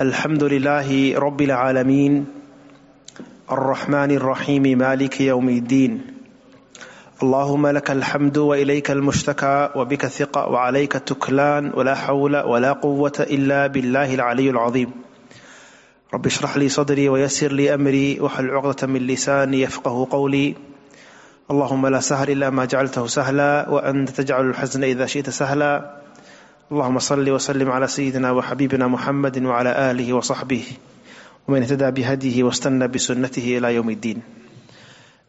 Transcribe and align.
الحمد 0.00 0.44
لله 0.44 1.18
رب 1.18 1.40
العالمين 1.40 2.26
الرحمن 3.50 4.10
الرحيم 4.10 4.62
مالك 4.78 5.20
يوم 5.20 5.48
الدين 5.48 6.06
اللهم 7.22 7.66
لك 7.66 7.90
الحمد 7.90 8.38
وإليك 8.38 8.90
المشتكى 8.90 9.70
وبك 9.76 10.04
الثقة 10.04 10.48
وعليك 10.48 10.96
التكلان 10.96 11.72
ولا 11.74 11.94
حول 11.94 12.36
ولا 12.36 12.72
قوة 12.72 13.26
إلا 13.30 13.66
بالله 13.66 14.14
العلي 14.14 14.50
العظيم 14.50 14.90
رب 16.14 16.26
اشرح 16.26 16.56
لي 16.56 16.68
صدري 16.68 17.08
ويسر 17.08 17.52
لي 17.52 17.74
أمري 17.74 18.20
وحل 18.20 18.50
عقدة 18.50 18.86
من 18.86 19.06
لساني 19.06 19.60
يفقه 19.60 20.08
قولي. 20.10 20.54
اللهم 21.50 21.86
لا 21.86 22.00
سهل 22.00 22.30
إلا 22.30 22.50
ما 22.50 22.64
جعلته 22.64 23.06
سهلا 23.06 23.68
وأنت 23.68 24.10
تجعل 24.10 24.48
الحزن 24.50 24.84
إذا 24.84 25.06
شئت 25.06 25.30
سهلا. 25.30 26.00
اللهم 26.72 26.98
صل 26.98 27.30
وسلم 27.30 27.70
على 27.70 27.86
سيدنا 27.86 28.30
وحبيبنا 28.30 28.86
محمد 28.86 29.42
وعلى 29.42 29.90
آله 29.90 30.12
وصحبه 30.12 30.64
ومن 31.48 31.62
اهتدى 31.62 31.90
بهديه 31.90 32.42
واستنى 32.42 32.88
بسنته 32.88 33.58
إلى 33.58 33.74
يوم 33.74 33.90
الدين. 33.90 34.22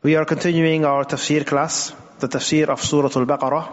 We 0.04 0.16
are 0.16 0.26
continuing 0.26 0.86
our 0.86 1.06
tafsir 1.06 1.46
class, 1.46 1.94
the 2.20 2.28
tafsir 2.28 2.70
of 2.70 2.82
Surah 2.82 3.12
Al-Baqarah. 3.16 3.70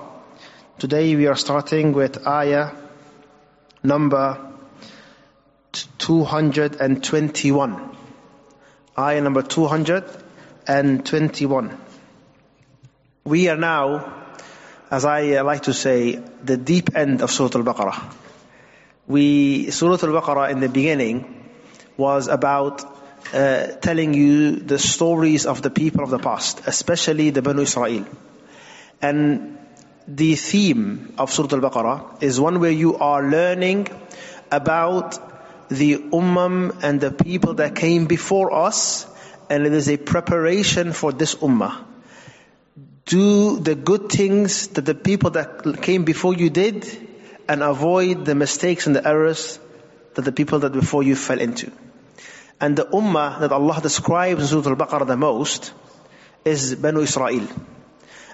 Today 0.78 1.16
we 1.16 1.26
are 1.26 1.36
starting 1.36 1.94
with 1.94 2.26
ayah 2.26 2.72
number 3.82 4.47
221. 6.08 7.96
Ayah 8.96 9.20
number 9.20 9.42
221. 9.42 11.78
We 13.24 13.50
are 13.50 13.58
now, 13.58 14.14
as 14.90 15.04
I 15.04 15.42
like 15.42 15.64
to 15.64 15.74
say, 15.74 16.22
the 16.42 16.56
deep 16.56 16.96
end 16.96 17.20
of 17.20 17.30
Surah 17.30 17.50
Al-Baqarah. 17.56 18.14
We, 19.06 19.70
Surah 19.70 19.98
Al-Baqarah 20.02 20.50
in 20.50 20.60
the 20.60 20.70
beginning 20.70 21.50
was 21.98 22.28
about 22.28 22.82
uh, 23.34 23.66
telling 23.82 24.14
you 24.14 24.56
the 24.56 24.78
stories 24.78 25.44
of 25.44 25.60
the 25.60 25.68
people 25.68 26.04
of 26.04 26.08
the 26.08 26.18
past, 26.18 26.62
especially 26.66 27.28
the 27.28 27.42
Banu 27.42 27.60
Israel. 27.60 28.06
And 29.02 29.58
the 30.06 30.36
theme 30.36 31.12
of 31.18 31.30
Surah 31.30 31.52
Al-Baqarah 31.52 32.22
is 32.22 32.40
one 32.40 32.60
where 32.60 32.70
you 32.70 32.96
are 32.96 33.22
learning 33.22 33.88
about 34.50 35.37
the 35.68 35.96
ummah 35.96 36.82
and 36.82 37.00
the 37.00 37.10
people 37.10 37.54
that 37.54 37.74
came 37.74 38.06
before 38.06 38.52
us, 38.52 39.06
and 39.50 39.66
it 39.66 39.72
is 39.72 39.88
a 39.88 39.96
preparation 39.96 40.92
for 40.92 41.12
this 41.12 41.34
ummah. 41.36 41.84
Do 43.04 43.58
the 43.58 43.74
good 43.74 44.10
things 44.10 44.68
that 44.68 44.84
the 44.84 44.94
people 44.94 45.30
that 45.30 45.82
came 45.82 46.04
before 46.04 46.34
you 46.34 46.50
did, 46.50 46.86
and 47.48 47.62
avoid 47.62 48.26
the 48.26 48.34
mistakes 48.34 48.86
and 48.86 48.94
the 48.94 49.06
errors 49.08 49.58
that 50.14 50.22
the 50.22 50.32
people 50.32 50.58
that 50.60 50.72
before 50.72 51.02
you 51.02 51.16
fell 51.16 51.40
into. 51.40 51.72
And 52.60 52.76
the 52.76 52.84
ummah 52.84 53.40
that 53.40 53.52
Allah 53.52 53.80
describes 53.80 54.42
in 54.42 54.62
Surah 54.62 54.70
Al-Baqarah 54.70 55.06
the 55.06 55.16
most 55.16 55.72
is 56.44 56.74
Banu 56.74 57.00
Israel. 57.00 57.46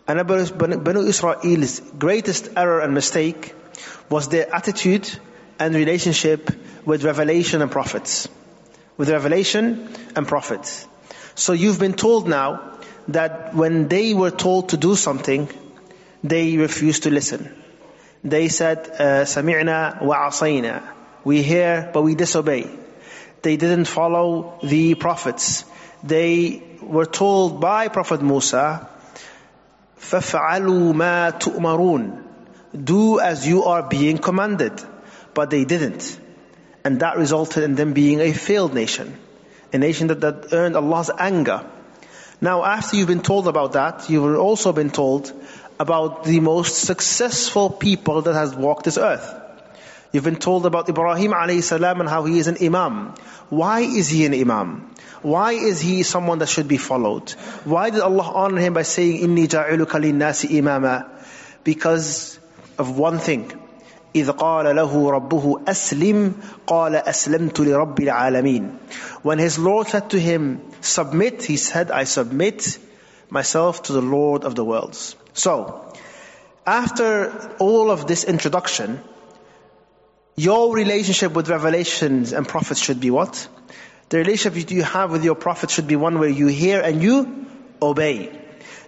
And 0.09 0.27
Banu 0.27 1.07
Israel's 1.07 1.81
greatest 1.99 2.49
error 2.57 2.81
and 2.81 2.95
mistake 2.95 3.55
was 4.11 4.29
their 4.29 4.53
attitude 4.55 5.11
and 5.60 5.76
relationship 5.76 6.50
with 6.86 7.04
revelation 7.04 7.62
and 7.62 7.72
prophets. 7.72 8.28
With 8.98 9.10
revelation 9.10 9.90
and 10.16 10.28
prophets. 10.28 10.88
So 11.36 11.54
you've 11.54 11.80
been 11.80 11.94
told 11.94 12.28
now 12.28 12.78
that 13.10 13.54
when 13.56 13.88
they 13.88 14.14
were 14.14 14.32
told 14.32 14.70
to 14.70 14.78
do 14.78 14.96
something, 14.96 15.50
they 16.24 16.58
refused 16.58 17.04
to 17.04 17.10
listen. 17.10 17.50
They 18.24 18.50
said, 18.50 18.84
"Sami'na 19.00 20.02
wa 20.02 20.30
asayna." 20.30 20.82
We 21.24 21.42
hear, 21.42 21.90
but 21.94 22.02
we 22.02 22.16
disobey. 22.16 22.68
They 23.42 23.56
didn't 23.56 23.86
follow 23.86 24.60
the 24.64 24.96
prophets. 24.96 25.64
They 26.04 26.62
were 26.82 27.06
told 27.06 27.62
by 27.62 27.88
Prophet 27.88 28.22
Musa, 28.22 28.88
فَفْعَلُوا 30.00 30.94
مَا 30.94 31.40
تُؤْمَرُونَ 31.40 32.24
Do 32.84 33.20
as 33.20 33.48
you 33.48 33.64
are 33.64 33.84
being 33.84 34.18
commanded. 34.18 34.82
But 35.35 35.51
they 35.51 35.65
didn't. 35.65 36.19
And 36.85 37.01
that 37.01 37.17
resulted 37.17 37.65
in 37.65 37.75
them 37.75 37.93
being 37.93 38.21
a 38.21 38.33
failed 38.33 38.75
nation. 38.75 39.17
A 39.73 39.79
nation 39.79 40.09
that, 40.09 40.21
that 40.21 40.53
earned 40.53 40.77
Allah's 40.77 41.11
anger. 41.19 41.65
Now 42.41 42.65
after 42.65 42.97
you've 42.97 43.09
been 43.09 43.23
told 43.23 43.49
about 43.49 43.73
that, 43.73 44.09
you've 44.11 44.39
also 44.39 44.73
been 44.73 44.91
told 44.91 45.33
about 45.81 46.25
the 46.25 46.41
most 46.41 46.77
successful 46.77 47.71
people 47.71 48.23
that 48.23 48.35
has 48.35 48.55
walked 48.55 48.85
this 48.85 48.99
earth. 48.99 49.43
You've 50.13 50.25
been 50.25 50.37
told 50.37 50.65
about 50.65 50.89
Ibrahim 50.89 51.33
alayhi 51.33 51.63
salam 51.63 52.01
and 52.01 52.09
how 52.09 52.25
he 52.25 52.39
is 52.39 52.47
an 52.47 52.59
imam. 52.63 53.15
Why 53.49 53.81
is 53.81 54.09
he 54.09 54.25
an 54.27 54.35
imam? 54.35 54.95
Why 55.23 55.53
is 55.53 55.81
he 55.81 56.05
someone 56.05 56.39
that 56.39 56.49
should 56.49 56.69
be 56.69 56.77
followed? 56.77 57.31
Why 57.65 57.91
did 57.91 58.01
Allah 58.01 58.23
honor 58.23 58.61
him 58.61 58.75
by 58.75 58.83
saying, 58.83 59.23
Inni 59.23 59.49
ja'iluka 59.49 60.01
linnasi 60.01 60.51
imama? 60.51 61.09
Because 61.65 62.39
of 62.79 62.97
one 62.97 63.19
thing. 63.19 63.53
إذ 64.16 64.32
قال 64.32 64.76
له 64.76 65.12
ربه 65.12 65.60
أسلم 65.68 66.34
قال 66.68 66.96
أسلمت 66.96 67.60
لرب 67.60 68.00
العالمين 68.00 68.78
When 69.22 69.38
his 69.40 69.60
Lord 69.60 69.88
said 69.88 70.10
to 70.12 70.20
him, 70.20 70.62
submit, 70.82 71.44
he 71.44 71.58
said, 71.58 71.92
I 71.92 72.06
submit 72.06 72.80
myself 73.30 73.84
to 73.84 73.94
the 73.94 74.02
Lord 74.02 74.44
of 74.44 74.56
the 74.56 74.66
worlds. 74.66 75.16
So, 75.34 75.94
after 76.66 77.56
all 77.60 77.92
of 77.92 78.08
this 78.08 78.24
introduction, 78.24 79.02
your 80.36 80.74
relationship 80.74 81.34
with 81.34 81.50
revelations 81.50 82.32
and 82.34 82.48
prophets 82.48 82.80
should 82.80 83.00
be 83.00 83.12
what? 83.12 83.48
The 84.10 84.18
relationship 84.18 84.72
you 84.72 84.84
have 84.84 85.12
with 85.12 85.24
your 85.24 85.36
prophet 85.36 85.70
should 85.70 85.88
be 85.88 85.96
one 85.96 86.18
where 86.18 86.30
you 86.30 86.48
hear 86.48 86.82
and 86.82 87.04
you 87.04 87.46
obey. 87.82 88.32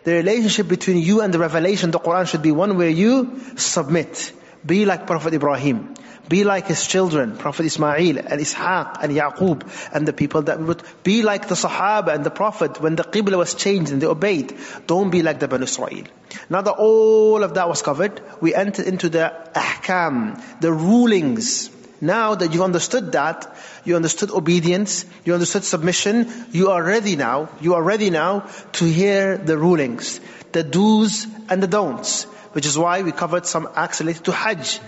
The 0.04 0.14
relationship 0.14 0.68
between 0.68 0.98
you 0.98 1.22
and 1.22 1.34
the 1.34 1.40
revelation, 1.40 1.92
the 1.92 2.00
Quran 2.00 2.28
should 2.28 2.42
be 2.42 2.52
one 2.52 2.78
where 2.78 2.90
you 2.90 3.40
submit. 3.56 4.34
Be 4.67 4.85
like 4.85 5.07
Prophet 5.07 5.35
Ibrahim. 5.35 5.95
Be 6.29 6.43
like 6.43 6.67
his 6.67 6.85
children, 6.85 7.37
Prophet 7.37 7.67
Ismail 7.67 8.19
and 8.19 8.41
Ishaq 8.41 8.99
and 9.01 9.13
Yaqub 9.13 9.63
and 9.93 10.09
the 10.09 10.13
people 10.13 10.43
that 10.43 10.59
would 10.59 10.83
be 11.05 11.23
like 11.23 11.47
the 11.47 11.55
Sahaba 11.55 12.15
and 12.15 12.25
the 12.25 12.33
Prophet 12.33 12.81
when 12.81 12.97
the 12.97 13.05
Qibla 13.05 13.39
was 13.39 13.55
changed 13.55 13.93
and 13.93 14.03
they 14.03 14.07
obeyed. 14.07 14.57
Don't 14.89 15.11
be 15.11 15.23
like 15.23 15.39
the 15.39 15.47
Banu 15.47 15.65
Israel. 15.65 16.05
Now 16.51 16.63
that 16.63 16.73
all 16.73 17.45
of 17.45 17.55
that 17.55 17.69
was 17.69 17.83
covered, 17.83 18.21
we 18.41 18.57
entered 18.57 18.87
into 18.87 19.09
the 19.09 19.33
ahkam, 19.55 20.43
the 20.61 20.73
rulings. 20.73 21.71
Now 22.01 22.35
that 22.35 22.53
you've 22.53 22.63
understood 22.63 23.13
that, 23.13 23.57
you 23.85 23.97
understood 23.97 24.31
obedience, 24.31 25.07
you 25.25 25.33
understood 25.33 25.65
submission, 25.65 26.31
you 26.53 26.71
are 26.71 26.83
ready 26.83 27.17
now, 27.17 27.49
you 27.61 27.75
are 27.75 27.83
ready 27.83 28.11
now 28.11 28.49
to 28.75 28.85
hear 28.85 29.39
the 29.39 29.57
rulings, 29.57 30.21
the 30.53 30.63
do's 30.63 31.27
and 31.49 31.63
the 31.63 31.67
don'ts. 31.67 32.25
Which 32.53 32.65
is 32.67 32.79
why 32.79 33.03
we 33.03 33.13
covered 33.13 33.45
some 33.45 33.69
acts 33.75 34.01
related 34.01 34.25
to 34.25 34.33
Hajj. 34.33 34.81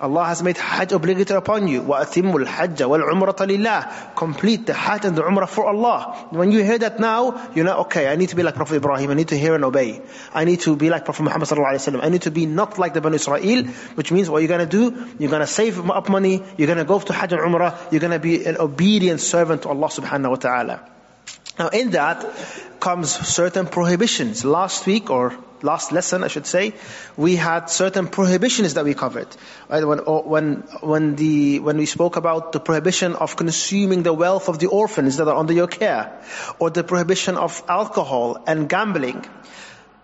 Allah 0.00 0.24
has 0.24 0.42
made 0.42 0.56
Hajj 0.56 0.92
obligatory 0.92 1.36
upon 1.36 1.68
you. 1.68 1.82
وَأَتِمُّ 1.82 2.32
الْحَجَّ 2.32 2.76
وَالْعُمْرَةَ 2.76 3.36
لِلَّهِ 3.36 4.16
Complete 4.16 4.64
the 4.64 4.72
Hajj 4.72 5.04
and 5.04 5.14
the 5.14 5.22
Umrah 5.22 5.46
for 5.46 5.66
Allah. 5.66 6.28
When 6.30 6.52
you 6.52 6.64
hear 6.64 6.78
that 6.78 6.98
now, 6.98 7.50
you 7.54 7.64
know, 7.64 7.80
okay, 7.80 8.08
I 8.08 8.16
need 8.16 8.30
to 8.30 8.36
be 8.36 8.42
like 8.42 8.54
Prophet 8.54 8.76
Ibrahim. 8.76 9.10
I 9.10 9.14
need 9.14 9.28
to 9.28 9.38
hear 9.38 9.54
and 9.54 9.62
obey. 9.62 10.00
I 10.32 10.44
need 10.46 10.60
to 10.60 10.74
be 10.74 10.88
like 10.88 11.04
Prophet 11.04 11.24
Muhammad 11.24 11.48
sallallahu 11.48 11.74
alaihi 11.74 11.92
wasallam. 11.92 12.02
I 12.02 12.08
need 12.08 12.22
to 12.22 12.30
be 12.30 12.46
not 12.46 12.78
like 12.78 12.94
the 12.94 13.02
Banu 13.02 13.16
Israel, 13.16 13.64
which 13.94 14.10
means 14.10 14.30
what 14.30 14.38
you're 14.38 14.48
going 14.48 14.66
to 14.66 14.90
do, 14.90 15.06
you're 15.18 15.30
going 15.30 15.40
to 15.40 15.46
save 15.46 15.78
up 15.90 16.08
money, 16.08 16.42
you're 16.56 16.66
going 16.66 16.78
to 16.78 16.84
go 16.84 16.98
to 16.98 17.12
Hajj 17.12 17.32
and 17.34 17.42
Umrah, 17.42 17.92
you're 17.92 18.00
going 18.00 18.12
to 18.12 18.18
be 18.18 18.46
an 18.46 18.56
obedient 18.56 19.20
servant 19.20 19.62
to 19.62 19.68
Allah 19.68 19.88
subhanahu 19.88 20.30
wa 20.30 20.36
ta'ala. 20.36 20.90
Now 21.58 21.68
in 21.68 21.90
that 21.90 22.24
comes 22.80 23.10
certain 23.10 23.66
prohibitions. 23.66 24.46
Last 24.46 24.86
week 24.86 25.10
or 25.10 25.36
last 25.61 25.91
lesson 25.91 26.23
I 26.23 26.27
should 26.27 26.45
say, 26.45 26.73
we 27.17 27.35
had 27.35 27.69
certain 27.69 28.07
prohibitions 28.07 28.75
that 28.75 28.85
we 28.85 28.93
covered. 28.93 29.27
Right? 29.69 29.85
When, 29.85 29.99
when, 29.99 30.55
when, 30.81 31.15
the, 31.15 31.59
when 31.59 31.77
we 31.77 31.85
spoke 31.85 32.15
about 32.15 32.51
the 32.51 32.59
prohibition 32.59 33.13
of 33.13 33.35
consuming 33.35 34.03
the 34.03 34.13
wealth 34.13 34.49
of 34.49 34.59
the 34.59 34.67
orphans 34.67 35.17
that 35.17 35.27
are 35.27 35.35
under 35.35 35.53
your 35.53 35.67
care, 35.67 36.21
or 36.59 36.69
the 36.69 36.83
prohibition 36.83 37.37
of 37.37 37.63
alcohol 37.67 38.43
and 38.47 38.69
gambling. 38.69 39.25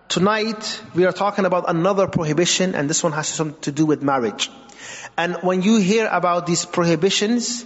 Tonight 0.08 0.82
we 0.94 1.06
are 1.06 1.12
talking 1.12 1.46
about 1.46 1.64
another 1.68 2.06
prohibition 2.06 2.74
and 2.74 2.90
this 2.90 3.02
one 3.02 3.12
has 3.12 3.28
something 3.28 3.60
to 3.62 3.72
do 3.72 3.86
with 3.86 4.02
marriage. 4.02 4.50
And 5.16 5.36
when 5.42 5.62
you 5.62 5.76
hear 5.78 6.06
about 6.06 6.46
these 6.46 6.64
prohibitions, 6.64 7.64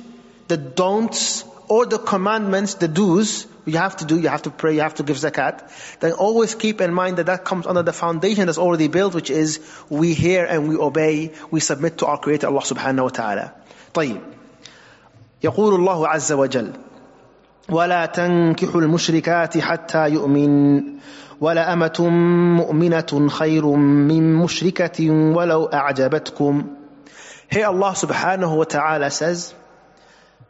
the 0.48 0.56
don'ts 0.56 1.44
or 1.68 1.86
the 1.86 1.98
commandments, 1.98 2.74
the 2.74 2.88
do's, 2.88 3.46
you 3.65 3.77
have 3.77 3.97
to 3.97 4.05
do, 4.05 4.19
you 4.19 4.29
have 4.29 4.43
to 4.43 4.49
pray, 4.49 4.75
you 4.75 4.81
have 4.81 4.95
to 4.95 5.03
give 5.03 5.17
zakat, 5.17 5.61
then 5.99 6.13
always 6.13 6.55
keep 6.55 6.81
in 6.81 6.93
mind 6.93 7.17
that 7.17 7.25
that 7.27 7.45
comes 7.45 7.67
under 7.67 7.83
the 7.83 7.93
foundation 7.93 8.45
that's 8.47 8.57
already 8.57 8.87
built, 8.87 9.13
which 9.13 9.29
is 9.29 9.59
we 9.89 10.13
hear 10.13 10.45
and 10.45 10.69
we 10.69 10.75
obey, 10.75 11.31
we 11.51 11.59
submit 11.59 11.97
to 11.99 12.05
our 12.05 12.17
Creator 12.17 12.47
Allah 12.47 12.61
subhanahu 12.61 13.03
wa 13.03 13.09
ta'ala. 13.09 13.53
طيب. 13.93 14.21
يقول 15.43 15.75
الله 15.75 16.07
عز 16.07 16.31
وجل 16.31 16.71
ولا 17.69 18.05
تنكحوا 18.05 18.81
المشركات 18.81 19.57
حتى 19.57 20.09
يؤمن 20.09 20.83
ولا 21.41 21.73
أمة 21.73 22.07
مؤمنة 22.57 23.27
خير 23.29 23.65
من 23.75 24.35
مشركة 24.35 25.11
ولو 25.11 25.65
أعجبتكم 25.65 26.63
Here 27.49 27.65
Allah 27.65 27.91
subhanahu 27.91 28.57
wa 28.57 28.63
ta'ala 28.63 29.09
says 29.11 29.53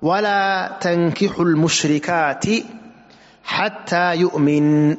ولا 0.02 0.78
تنكحوا 0.82 1.46
المشركات 1.46 2.46
حتى 3.46 4.16
يؤمن 4.16 4.98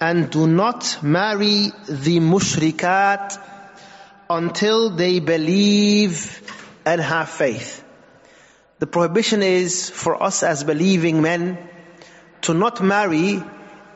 and 0.00 0.30
do 0.30 0.46
not 0.46 0.98
marry 1.02 1.72
the 1.88 2.20
mushrikat 2.20 3.38
until 4.28 4.90
they 4.90 5.20
believe 5.20 6.42
and 6.84 7.00
have 7.00 7.28
faith. 7.28 7.82
The 8.80 8.86
prohibition 8.86 9.42
is 9.42 9.88
for 9.88 10.22
us 10.22 10.42
as 10.42 10.64
believing 10.64 11.22
men 11.22 11.58
to 12.42 12.54
not 12.54 12.82
marry 12.82 13.42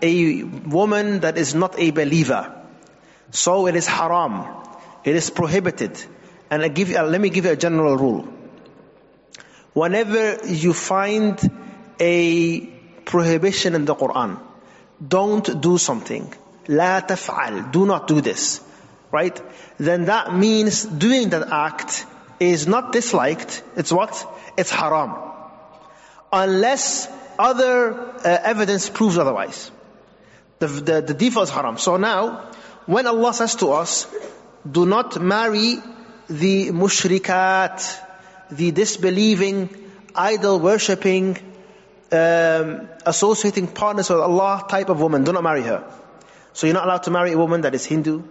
a 0.00 0.42
woman 0.44 1.20
that 1.20 1.36
is 1.36 1.54
not 1.54 1.78
a 1.78 1.90
believer. 1.90 2.54
So 3.30 3.66
it 3.66 3.76
is 3.76 3.86
haram. 3.86 4.46
It 5.04 5.16
is 5.16 5.30
prohibited. 5.30 6.02
And 6.50 6.62
I 6.62 6.68
give, 6.68 6.90
let 6.90 7.20
me 7.20 7.28
give 7.28 7.44
you 7.44 7.50
a 7.50 7.56
general 7.56 7.96
rule. 7.96 8.28
Whenever 9.74 10.46
you 10.46 10.72
find 10.72 11.38
a 12.00 12.78
prohibition 13.05 13.75
in 13.75 13.85
the 13.85 13.95
Quran. 13.95 14.39
Don't 15.05 15.61
do 15.61 15.77
something. 15.77 16.33
لا 16.67 17.07
تفعل. 17.07 17.71
Do 17.71 17.85
not 17.85 18.07
do 18.07 18.21
this. 18.21 18.61
Right? 19.11 19.39
Then 19.77 20.05
that 20.05 20.33
means 20.35 20.83
doing 20.83 21.29
that 21.29 21.47
act 21.51 22.05
is 22.39 22.67
not 22.67 22.91
disliked. 22.91 23.63
It's 23.75 23.91
what? 23.91 24.13
It's 24.57 24.71
haram. 24.71 25.13
Unless 26.31 27.07
other 27.37 27.93
uh, 27.93 28.21
evidence 28.23 28.89
proves 28.89 29.17
otherwise. 29.17 29.71
The, 30.59 30.67
the, 30.67 31.01
the 31.01 31.13
default 31.13 31.49
is 31.49 31.53
haram. 31.53 31.77
So 31.77 31.97
now, 31.97 32.49
when 32.85 33.07
Allah 33.07 33.33
says 33.33 33.55
to 33.57 33.71
us, 33.71 34.07
do 34.69 34.85
not 34.85 35.21
marry 35.21 35.77
the 36.29 36.71
mushrikat, 36.71 37.99
the 38.49 38.71
disbelieving, 38.71 39.69
idol 40.15 40.59
worshipping, 40.59 41.37
um, 42.13 42.89
associating 43.05 43.67
partners 43.67 44.09
with 44.09 44.19
Allah 44.19 44.65
type 44.69 44.89
of 44.89 45.01
woman, 45.01 45.23
do 45.23 45.33
not 45.33 45.43
marry 45.43 45.63
her. 45.63 45.83
So 46.53 46.67
you're 46.67 46.75
not 46.75 46.85
allowed 46.85 47.03
to 47.03 47.11
marry 47.11 47.31
a 47.31 47.37
woman 47.37 47.61
that 47.61 47.73
is 47.73 47.85
Hindu, 47.85 48.23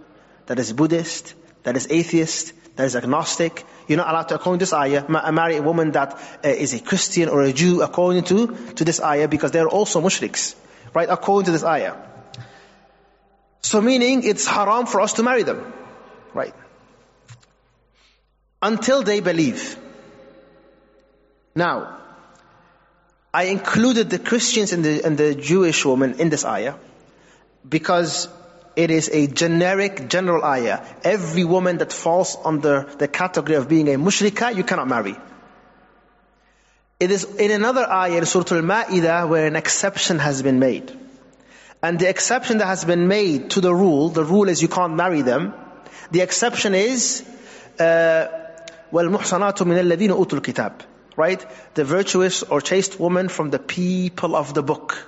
that 0.45 0.57
is 0.57 0.71
Buddhist, 0.71 1.33
that 1.63 1.75
is 1.75 1.87
atheist, 1.89 2.53
that 2.77 2.85
is 2.85 2.95
agnostic. 2.95 3.65
You're 3.87 3.97
not 3.97 4.09
allowed 4.09 4.29
to, 4.29 4.35
according 4.35 4.59
to 4.59 4.63
this 4.63 4.73
ayah, 4.73 5.05
marry 5.31 5.57
a 5.57 5.61
woman 5.61 5.91
that 5.91 6.13
uh, 6.43 6.47
is 6.47 6.73
a 6.73 6.79
Christian 6.79 7.27
or 7.27 7.41
a 7.43 7.51
Jew 7.51 7.81
according 7.81 8.23
to, 8.25 8.47
to 8.75 8.85
this 8.85 9.01
ayah 9.01 9.27
because 9.27 9.51
they're 9.51 9.67
also 9.67 10.01
mushriks. 10.01 10.55
Right? 10.93 11.09
According 11.09 11.47
to 11.47 11.51
this 11.51 11.63
ayah. 11.63 11.95
So 13.61 13.81
meaning 13.81 14.23
it's 14.23 14.45
haram 14.45 14.85
for 14.85 15.01
us 15.01 15.13
to 15.13 15.23
marry 15.23 15.43
them. 15.43 15.73
Right? 16.33 16.53
Until 18.61 19.03
they 19.03 19.19
believe. 19.19 19.77
Now, 21.55 22.02
I 23.32 23.44
included 23.44 24.10
the 24.10 24.18
Christians 24.18 24.72
and 24.72 24.84
the, 24.84 25.04
and 25.04 25.18
the 25.18 25.34
Jewish 25.34 25.84
woman 25.84 26.14
in 26.18 26.30
this 26.30 26.44
ayah 26.44 26.74
because 27.68 28.28
it 28.74 28.90
is 28.90 29.08
a 29.12 29.26
generic, 29.26 30.08
general 30.08 30.44
ayah. 30.44 30.84
Every 31.04 31.44
woman 31.44 31.78
that 31.78 31.92
falls 31.92 32.36
under 32.44 32.88
the 32.98 33.08
category 33.08 33.56
of 33.56 33.68
being 33.68 33.88
a 33.88 33.98
mushrika, 33.98 34.54
you 34.54 34.64
cannot 34.64 34.88
marry. 34.88 35.16
It 37.00 37.10
is 37.10 37.24
in 37.24 37.50
another 37.50 37.88
ayah 37.90 38.18
in 38.18 38.26
Surah 38.26 38.56
Al-Ma'idah 38.56 39.28
where 39.28 39.46
an 39.46 39.56
exception 39.56 40.18
has 40.18 40.42
been 40.42 40.58
made. 40.58 40.96
And 41.82 41.98
the 41.98 42.08
exception 42.08 42.58
that 42.58 42.66
has 42.66 42.84
been 42.84 43.06
made 43.06 43.50
to 43.50 43.60
the 43.60 43.74
rule, 43.74 44.08
the 44.08 44.24
rule 44.24 44.48
is 44.48 44.62
you 44.62 44.68
can't 44.68 44.94
marry 44.94 45.22
them. 45.22 45.54
The 46.10 46.22
exception 46.22 46.74
is, 46.74 47.22
uh, 47.78 48.26
وَالْمُحْصَنَاتُ 48.92 49.58
مِنَ 49.58 49.78
الَّذِينَ 49.78 50.10
أُوتُوا 50.10 50.40
الْكِتَابِ 50.40 50.72
Right? 51.15 51.45
The 51.75 51.83
virtuous 51.83 52.43
or 52.43 52.61
chaste 52.61 52.99
woman 52.99 53.29
from 53.29 53.49
the 53.49 53.59
people 53.59 54.35
of 54.35 54.53
the 54.53 54.63
book. 54.63 55.07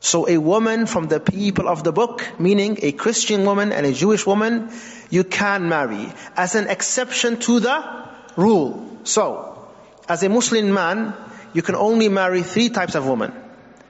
So 0.00 0.28
a 0.28 0.38
woman 0.38 0.86
from 0.86 1.08
the 1.08 1.20
people 1.20 1.68
of 1.68 1.84
the 1.84 1.92
book, 1.92 2.26
meaning 2.38 2.78
a 2.82 2.92
Christian 2.92 3.44
woman 3.44 3.70
and 3.70 3.84
a 3.84 3.92
Jewish 3.92 4.26
woman, 4.26 4.70
you 5.10 5.24
can 5.24 5.68
marry 5.68 6.10
as 6.36 6.54
an 6.54 6.68
exception 6.68 7.38
to 7.40 7.60
the 7.60 8.08
rule. 8.36 8.98
So, 9.04 9.68
as 10.08 10.22
a 10.22 10.28
Muslim 10.28 10.72
man, 10.72 11.14
you 11.52 11.62
can 11.62 11.74
only 11.74 12.08
marry 12.08 12.42
three 12.42 12.70
types 12.70 12.94
of 12.94 13.06
women 13.06 13.32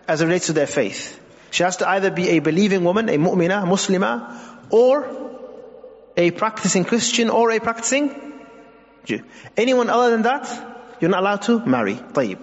as 0.09 0.21
it 0.21 0.27
relates 0.27 0.47
to 0.47 0.53
their 0.53 0.67
faith. 0.67 1.19
She 1.53 1.63
has 1.63 1.77
to 1.79 1.89
either 1.89 2.11
be 2.11 2.31
a 2.31 2.39
believing 2.41 2.85
woman, 2.85 3.09
a 3.09 3.17
mu'mina, 3.17 3.65
muslima, 3.65 4.37
or 4.71 5.31
a 6.17 6.31
practicing 6.33 6.85
Christian 6.85 7.31
or 7.31 7.51
a 7.51 7.61
practicing 7.61 8.15
Jew. 9.05 9.23
Anyone 9.57 9.89
other 9.89 10.11
than 10.11 10.23
that, 10.23 10.80
you're 11.00 11.12
not 11.12 11.20
allowed 11.22 11.42
to 11.44 11.60
marry. 11.66 11.96
طيب. 11.96 12.38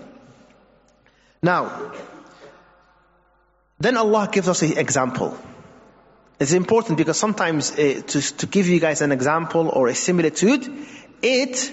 Now, 1.43 1.93
then 3.81 3.97
Allah 3.97 4.29
gives 4.31 4.49
us 4.49 4.62
an 4.62 4.79
example. 4.79 5.37
It's 6.39 6.53
important 6.53 6.99
because 6.99 7.19
sometimes 7.19 7.73
uh, 7.73 8.03
to, 8.06 8.37
to 8.39 8.47
give 8.47 8.69
you 8.69 8.81
guys 8.81 9.00
an 9.00 9.12
example 9.12 9.69
or 9.69 9.89
a 9.89 9.94
similitude, 9.94 10.69
it 11.23 11.71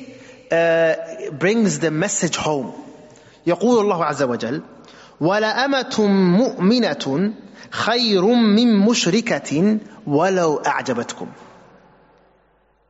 uh, 0.51 1.31
brings 1.31 1.79
the 1.79 1.91
message 1.91 2.35
home. 2.35 2.73
يقول 3.47 3.79
الله 3.79 4.05
عز 4.05 4.23
وجل 4.23 4.61
ولأمة 5.21 6.07
مؤمنة 6.37 7.33
خير 7.69 8.25
من 8.25 8.77
مشركة 8.77 9.77
ولو 10.07 10.57
أعجبتكم 10.57 11.27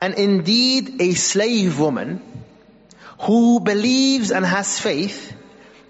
And 0.01 0.13
indeed 0.15 1.01
a 1.01 1.13
slave 1.13 1.79
woman 1.79 2.21
who 3.24 3.60
believes 3.60 4.30
and 4.30 4.44
has 4.44 4.78
faith 4.78 5.34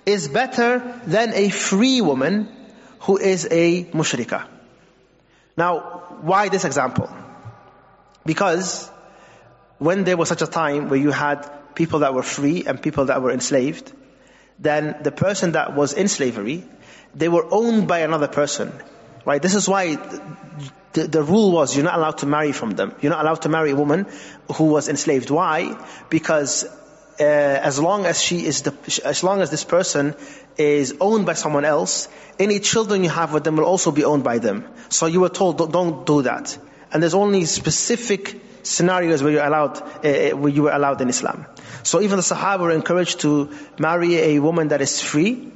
is 0.06 0.28
better 0.28 1.00
than 1.06 1.34
a 1.34 1.48
free 1.48 2.00
woman 2.00 2.48
who 3.00 3.16
is 3.16 3.48
a 3.50 3.84
mushrika. 3.86 4.46
Now, 5.56 5.78
why 6.20 6.48
this 6.48 6.64
example? 6.64 7.10
Because 8.24 8.88
when 9.78 10.04
there 10.04 10.16
was 10.16 10.28
such 10.28 10.42
a 10.42 10.46
time 10.46 10.88
where 10.88 10.98
you 10.98 11.10
had 11.10 11.50
people 11.74 12.00
that 12.00 12.14
were 12.14 12.22
free 12.22 12.64
and 12.66 12.80
people 12.80 13.06
that 13.06 13.20
were 13.20 13.32
enslaved, 13.32 13.92
then 14.58 14.96
the 15.02 15.10
person 15.10 15.52
that 15.52 15.74
was 15.74 15.92
in 15.92 16.08
slavery, 16.08 16.64
they 17.14 17.28
were 17.28 17.46
owned 17.50 17.88
by 17.88 18.00
another 18.00 18.28
person. 18.28 18.72
Right? 19.24 19.42
This 19.42 19.54
is 19.54 19.68
why 19.68 19.96
the, 20.92 21.08
the 21.08 21.22
rule 21.22 21.50
was 21.50 21.74
you're 21.74 21.84
not 21.84 21.98
allowed 21.98 22.18
to 22.18 22.26
marry 22.26 22.52
from 22.52 22.72
them. 22.72 22.94
You're 23.00 23.12
not 23.12 23.24
allowed 23.24 23.42
to 23.42 23.48
marry 23.48 23.72
a 23.72 23.76
woman 23.76 24.06
who 24.54 24.64
was 24.64 24.88
enslaved. 24.88 25.30
Why? 25.30 25.76
Because 26.10 26.66
uh, 27.20 27.22
as 27.22 27.78
long 27.78 28.06
as 28.06 28.22
she 28.22 28.44
is 28.46 28.62
the, 28.62 28.74
as 29.04 29.22
long 29.22 29.40
as 29.40 29.50
this 29.50 29.64
person 29.64 30.14
is 30.56 30.94
owned 31.00 31.26
by 31.26 31.34
someone 31.34 31.64
else, 31.64 32.08
any 32.38 32.60
children 32.60 33.04
you 33.04 33.10
have 33.10 33.32
with 33.32 33.44
them 33.44 33.56
will 33.56 33.64
also 33.64 33.90
be 33.90 34.04
owned 34.04 34.24
by 34.24 34.38
them. 34.38 34.66
So 34.88 35.06
you 35.06 35.20
were 35.20 35.28
told, 35.28 35.58
don't, 35.72 36.04
do 36.06 36.22
that. 36.22 36.56
And 36.92 37.02
there's 37.02 37.14
only 37.14 37.44
specific 37.44 38.40
scenarios 38.62 39.22
where 39.22 39.32
you're 39.32 39.44
allowed, 39.44 39.78
uh, 40.04 40.36
where 40.36 40.52
you 40.52 40.62
were 40.62 40.72
allowed 40.72 41.00
in 41.00 41.08
Islam. 41.08 41.46
So 41.82 42.00
even 42.00 42.16
the 42.16 42.22
Sahaba 42.22 42.60
were 42.60 42.70
encouraged 42.70 43.20
to 43.20 43.50
marry 43.78 44.16
a 44.16 44.38
woman 44.40 44.68
that 44.68 44.80
is 44.80 45.00
free, 45.00 45.52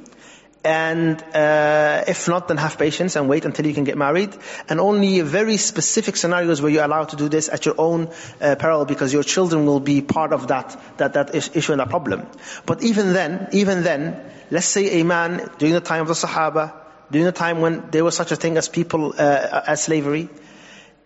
and 0.63 1.23
uh, 1.33 2.03
if 2.07 2.27
not, 2.27 2.49
then 2.49 2.57
have 2.57 2.77
patience 2.77 3.15
and 3.15 3.29
wait 3.29 3.45
until 3.45 3.65
you 3.65 3.73
can 3.73 3.85
get 3.85 3.97
married. 3.97 4.35
And 4.67 4.79
only 4.79 5.21
very 5.21 5.55
specific 5.55 6.17
scenarios 6.17 6.61
where 6.61 6.69
you're 6.69 6.83
allowed 6.83 7.09
to 7.09 7.15
do 7.15 7.29
this 7.29 7.47
at 7.47 7.65
your 7.65 7.75
own 7.77 8.09
uh, 8.41 8.55
peril, 8.55 8.83
because 8.83 9.13
your 9.13 9.23
children 9.23 9.65
will 9.65 9.79
be 9.79 10.01
part 10.01 10.33
of 10.33 10.47
that 10.49 10.77
that 10.97 11.13
that 11.13 11.33
issue 11.33 11.71
and 11.71 11.79
that 11.79 11.89
problem. 11.89 12.27
But 12.65 12.83
even 12.83 13.13
then, 13.13 13.47
even 13.53 13.83
then, 13.83 14.21
let's 14.51 14.65
say 14.65 14.99
a 14.99 15.05
man 15.05 15.49
during 15.59 15.73
the 15.73 15.81
time 15.81 16.01
of 16.01 16.07
the 16.09 16.13
Sahaba, 16.13 16.73
during 17.09 17.25
the 17.25 17.31
time 17.31 17.61
when 17.61 17.89
there 17.91 18.03
was 18.03 18.15
such 18.15 18.33
a 18.33 18.35
thing 18.35 18.57
as 18.57 18.67
people 18.67 19.13
uh, 19.17 19.61
as 19.65 19.83
slavery, 19.83 20.27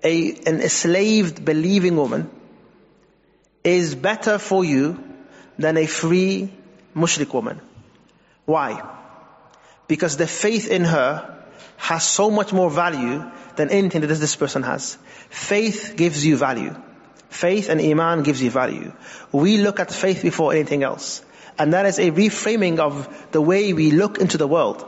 a 0.03 0.31
an 0.47 0.61
enslaved 0.61 1.45
believing 1.45 1.95
woman 1.95 2.29
is 3.63 3.93
better 3.93 4.39
for 4.39 4.65
you 4.65 5.01
than 5.59 5.77
a 5.77 5.85
free 5.85 6.51
mushrik 6.95 7.31
woman. 7.33 7.61
Why? 8.45 8.81
Because 9.87 10.17
the 10.17 10.27
faith 10.27 10.69
in 10.69 10.83
her 10.85 11.43
has 11.77 12.05
so 12.05 12.31
much 12.31 12.53
more 12.53 12.69
value 12.69 13.29
than 13.55 13.69
anything 13.69 14.01
that 14.01 14.07
this 14.07 14.35
person 14.35 14.63
has. 14.63 14.97
Faith 15.29 15.93
gives 15.97 16.25
you 16.25 16.37
value. 16.37 16.75
Faith 17.29 17.69
and 17.69 17.81
Iman 17.81 18.23
gives 18.23 18.41
you 18.41 18.49
value. 18.49 18.93
We 19.31 19.57
look 19.57 19.79
at 19.79 19.91
faith 19.91 20.21
before 20.21 20.53
anything 20.53 20.83
else. 20.83 21.23
And 21.57 21.73
that 21.73 21.85
is 21.85 21.99
a 21.99 22.11
reframing 22.11 22.79
of 22.79 23.07
the 23.31 23.41
way 23.41 23.73
we 23.73 23.91
look 23.91 24.17
into 24.17 24.37
the 24.37 24.47
world. 24.47 24.85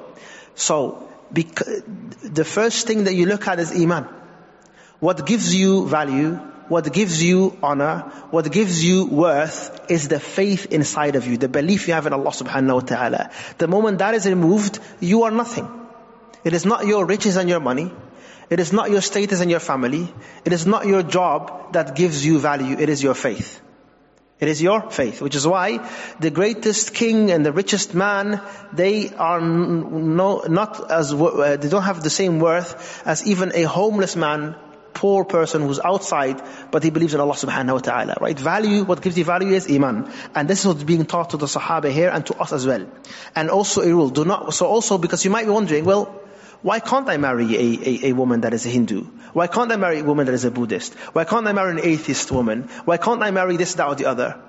So, 0.55 1.09
the 1.31 2.45
first 2.45 2.87
thing 2.87 3.05
that 3.05 3.13
you 3.13 3.25
look 3.25 3.47
at 3.47 3.59
is 3.59 3.71
Iman. 3.71 4.07
What 4.99 5.25
gives 5.25 5.53
you 5.53 5.87
value 5.87 6.39
what 6.67 6.91
gives 6.91 7.24
you 7.24 7.57
honor, 7.62 8.12
what 8.31 8.51
gives 8.51 8.84
you 8.84 9.05
worth 9.05 9.86
is 9.89 10.07
the 10.07 10.19
faith 10.19 10.67
inside 10.72 11.15
of 11.15 11.27
you, 11.27 11.38
the 11.38 11.48
belief 11.48 11.88
you 11.88 11.93
have 11.93 12.07
in 12.07 12.13
Allah 12.13 12.31
subhanahu 12.31 12.74
wa 12.74 12.79
ta'ala. 12.81 13.31
The 13.57 13.67
moment 13.67 14.00
that 14.00 14.13
is 14.15 14.25
removed, 14.25 14.79
you 15.00 15.24
are 15.24 15.31
nothing. 15.31 15.67
It 16.43 16.53
is 16.53 16.65
not 16.65 16.86
your 16.86 17.05
riches 17.05 17.38
and 17.38 17.50
your 17.50 17.60
money. 17.60 17.91
It 18.50 18.60
is 18.60 18.72
not 18.72 18.91
your 18.91 19.01
status 19.01 19.41
and 19.41 19.50
your 19.50 19.60
family. 19.60 20.13
It 20.43 20.53
is 20.53 20.67
not 20.67 20.86
your 20.86 21.01
job 21.01 21.74
that 21.74 21.95
gives 21.95 22.25
you 22.25 22.39
value. 22.39 22.77
It 22.77 22.89
is 22.89 23.01
your 23.01 23.15
faith. 23.15 23.62
It 24.38 24.50
is 24.50 24.62
your 24.62 24.91
faith, 24.91 25.22
which 25.22 25.36
is 25.36 25.48
why 25.48 25.89
the 26.19 26.29
greatest 26.29 26.93
king 26.93 27.31
and 27.31 27.45
the 27.45 27.53
richest 27.53 27.93
man, 27.95 28.41
they 28.74 29.10
are 29.15 29.39
no, 29.39 30.43
not 30.48 30.91
as, 30.91 31.13
uh, 31.13 31.57
they 31.60 31.69
don't 31.69 31.84
have 31.84 32.03
the 32.03 32.10
same 32.10 32.39
worth 32.39 33.01
as 33.05 33.25
even 33.25 33.53
a 33.55 33.63
homeless 33.63 34.17
man, 34.17 34.55
poor 34.95 35.25
person 35.25 35.61
who's 35.61 35.79
outside, 35.79 36.41
but 36.71 36.81
he 36.81 36.89
believes 36.89 37.13
in 37.13 37.19
Allah 37.19 37.35
subhanahu 37.35 37.73
wa 37.73 37.79
ta'ala, 37.79 38.17
right? 38.19 38.39
Value, 38.39 38.83
what 38.85 39.01
gives 39.01 39.17
you 39.17 39.25
value 39.25 39.53
is 39.53 39.69
iman. 39.69 40.11
And 40.33 40.47
this 40.47 40.61
is 40.61 40.67
what's 40.67 40.83
being 40.83 41.05
taught 41.05 41.31
to 41.31 41.37
the 41.37 41.45
Sahaba 41.45 41.91
here 41.91 42.09
and 42.09 42.25
to 42.27 42.35
us 42.35 42.53
as 42.53 42.65
well. 42.65 42.87
And 43.35 43.49
also 43.49 43.81
a 43.81 43.87
rule, 43.87 44.09
do 44.09 44.25
not, 44.25 44.53
so 44.53 44.65
also 44.65 44.97
because 44.97 45.25
you 45.25 45.31
might 45.31 45.45
be 45.45 45.51
wondering, 45.51 45.85
well, 45.85 46.21
why 46.61 46.79
can't 46.79 47.07
I 47.09 47.17
marry 47.17 47.55
a, 47.55 47.59
a, 47.59 48.09
a, 48.09 48.13
woman 48.13 48.41
that 48.41 48.53
is 48.53 48.65
a 48.65 48.69
Hindu? 48.69 49.03
Why 49.33 49.47
can't 49.47 49.71
I 49.71 49.75
marry 49.75 49.99
a 49.99 50.03
woman 50.03 50.25
that 50.25 50.33
is 50.33 50.45
a 50.45 50.51
Buddhist? 50.51 50.95
Why 51.13 51.25
can't 51.25 51.45
I 51.45 51.51
marry 51.51 51.71
an 51.71 51.79
atheist 51.83 52.31
woman? 52.31 52.63
Why 52.85 52.97
can't 52.97 53.21
I 53.21 53.29
marry 53.29 53.57
this, 53.57 53.75
that, 53.75 53.87
or 53.87 53.95
the 53.95 54.05
other? 54.05 54.39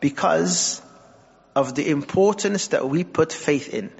Because 0.00 0.80
of 1.54 1.74
the 1.74 1.90
importance 1.90 2.68
that 2.68 2.88
we 2.88 3.04
put 3.04 3.32
faith 3.32 3.74
in. 3.74 3.90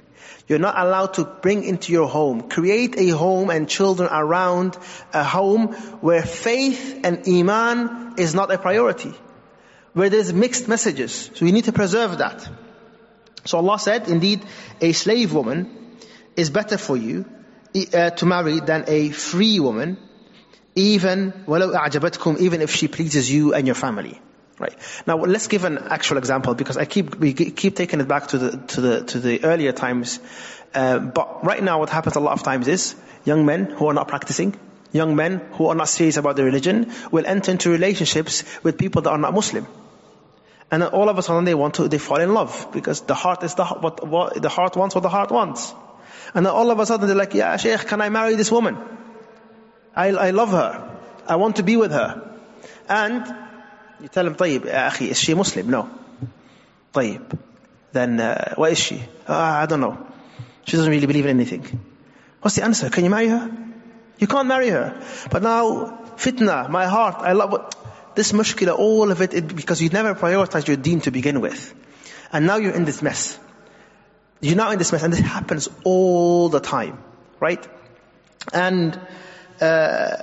You're 0.47 0.59
not 0.59 0.79
allowed 0.79 1.15
to 1.15 1.25
bring 1.25 1.63
into 1.65 1.91
your 1.91 2.07
home, 2.07 2.49
create 2.49 2.97
a 2.97 3.09
home 3.09 3.49
and 3.49 3.67
children 3.67 4.09
around 4.11 4.77
a 5.13 5.23
home 5.23 5.73
where 5.99 6.23
faith 6.23 7.01
and 7.03 7.27
iman 7.27 8.13
is 8.17 8.33
not 8.33 8.51
a 8.51 8.57
priority. 8.57 9.13
Where 9.93 10.09
there's 10.09 10.31
mixed 10.31 10.67
messages. 10.67 11.31
So 11.35 11.45
we 11.45 11.51
need 11.51 11.65
to 11.65 11.73
preserve 11.73 12.19
that. 12.19 12.47
So 13.43 13.57
Allah 13.57 13.79
said, 13.79 14.07
indeed, 14.07 14.41
a 14.79 14.93
slave 14.93 15.33
woman 15.33 15.97
is 16.35 16.49
better 16.49 16.77
for 16.77 16.95
you 16.95 17.25
uh, 17.93 18.11
to 18.11 18.25
marry 18.25 18.59
than 18.59 18.85
a 18.87 19.09
free 19.09 19.59
woman, 19.59 19.97
even 20.75 21.33
even 22.39 22.61
if 22.61 22.71
she 22.71 22.87
pleases 22.87 23.31
you 23.31 23.53
and 23.53 23.65
your 23.65 23.75
family. 23.75 24.21
Right. 24.59 24.75
Now 25.05 25.17
let's 25.17 25.47
give 25.47 25.65
an 25.65 25.77
actual 25.77 26.17
example 26.17 26.55
because 26.55 26.77
I 26.77 26.85
keep 26.85 27.15
we 27.15 27.33
keep 27.33 27.75
taking 27.75 27.99
it 27.99 28.07
back 28.07 28.27
to 28.29 28.37
the 28.39 28.57
to 28.73 28.81
the 28.81 29.03
to 29.03 29.19
the 29.19 29.43
earlier 29.43 29.71
times. 29.71 30.19
Uh, 30.73 30.97
but 30.99 31.45
right 31.45 31.61
now, 31.63 31.79
what 31.79 31.89
happens 31.89 32.15
a 32.15 32.19
lot 32.19 32.33
of 32.33 32.43
times 32.43 32.67
is 32.67 32.95
young 33.23 33.45
men 33.45 33.65
who 33.65 33.87
are 33.87 33.93
not 33.93 34.07
practicing, 34.07 34.55
young 34.91 35.15
men 35.15 35.37
who 35.53 35.67
are 35.67 35.75
not 35.75 35.89
serious 35.89 36.17
about 36.17 36.37
their 36.37 36.45
religion, 36.45 36.91
will 37.11 37.25
enter 37.25 37.51
into 37.51 37.69
relationships 37.69 38.43
with 38.63 38.77
people 38.79 39.03
that 39.03 39.11
are 39.11 39.17
not 39.17 39.33
Muslim. 39.33 39.67
And 40.69 40.81
then 40.81 40.89
all 40.89 41.07
of 41.07 41.17
a 41.17 41.21
sudden 41.21 41.45
they 41.45 41.55
want 41.55 41.75
to, 41.75 41.87
they 41.87 41.97
fall 41.97 42.19
in 42.19 42.33
love 42.33 42.69
because 42.73 43.01
the 43.01 43.13
heart 43.13 43.43
is 43.43 43.55
the, 43.55 43.65
what, 43.65 44.05
what 44.05 44.41
the 44.41 44.49
heart 44.49 44.75
wants 44.75 44.95
what 44.95 45.01
the 45.01 45.09
heart 45.09 45.31
wants. 45.31 45.73
And 46.33 46.45
then 46.45 46.53
all 46.53 46.71
of 46.71 46.79
a 46.79 46.85
sudden 46.85 47.07
they're 47.07 47.15
like, 47.15 47.33
yeah, 47.33 47.55
Shaykh, 47.57 47.87
can 47.87 48.01
I 48.01 48.09
marry 48.09 48.35
this 48.35 48.51
woman? 48.51 48.77
I, 49.95 50.07
I 50.09 50.31
love 50.31 50.49
her. 50.49 50.99
I 51.25 51.37
want 51.37 51.57
to 51.57 51.63
be 51.63 51.77
with 51.77 51.91
her. 51.91 52.37
And 52.89 53.46
you 54.00 54.08
tell 54.08 54.26
him, 54.26 54.34
طيب, 54.34 54.66
يا 54.66 54.88
أخي, 54.88 55.10
is 55.10 55.20
she 55.20 55.34
Muslim? 55.34 55.70
No. 55.70 55.88
طيب. 56.92 57.38
Then, 57.92 58.20
uh, 58.20 58.54
what 58.56 58.72
is 58.72 58.78
she? 58.78 59.02
Uh, 59.28 59.34
I 59.34 59.66
don't 59.66 59.80
know. 59.80 60.06
She 60.64 60.76
doesn't 60.76 60.90
really 60.90 61.06
believe 61.06 61.26
in 61.26 61.36
anything. 61.36 61.80
What's 62.40 62.56
the 62.56 62.64
answer? 62.64 62.90
Can 62.90 63.04
you 63.04 63.10
marry 63.10 63.28
her? 63.28 63.50
You 64.18 64.26
can't 64.26 64.48
marry 64.48 64.68
her. 64.68 65.00
But 65.30 65.42
now, 65.42 65.98
fitna, 66.16 66.68
my 66.68 66.86
heart, 66.86 67.16
I 67.18 67.32
love 67.32 67.52
what, 67.52 67.74
this 68.14 68.32
mushkila, 68.32 68.78
all 68.78 69.10
of 69.10 69.20
it, 69.20 69.34
it, 69.34 69.54
because 69.54 69.82
you 69.82 69.88
never 69.90 70.14
prioritized 70.14 70.68
your 70.68 70.76
deen 70.76 71.00
to 71.02 71.10
begin 71.10 71.40
with. 71.40 71.74
And 72.32 72.46
now 72.46 72.56
you're 72.56 72.72
in 72.72 72.84
this 72.84 73.02
mess. 73.02 73.38
You're 74.40 74.56
now 74.56 74.70
in 74.70 74.78
this 74.78 74.90
mess, 74.90 75.02
and 75.02 75.12
this 75.12 75.20
happens 75.20 75.68
all 75.84 76.48
the 76.48 76.60
time, 76.60 77.02
right? 77.40 77.66
And 78.52 78.98
uh, 79.60 80.16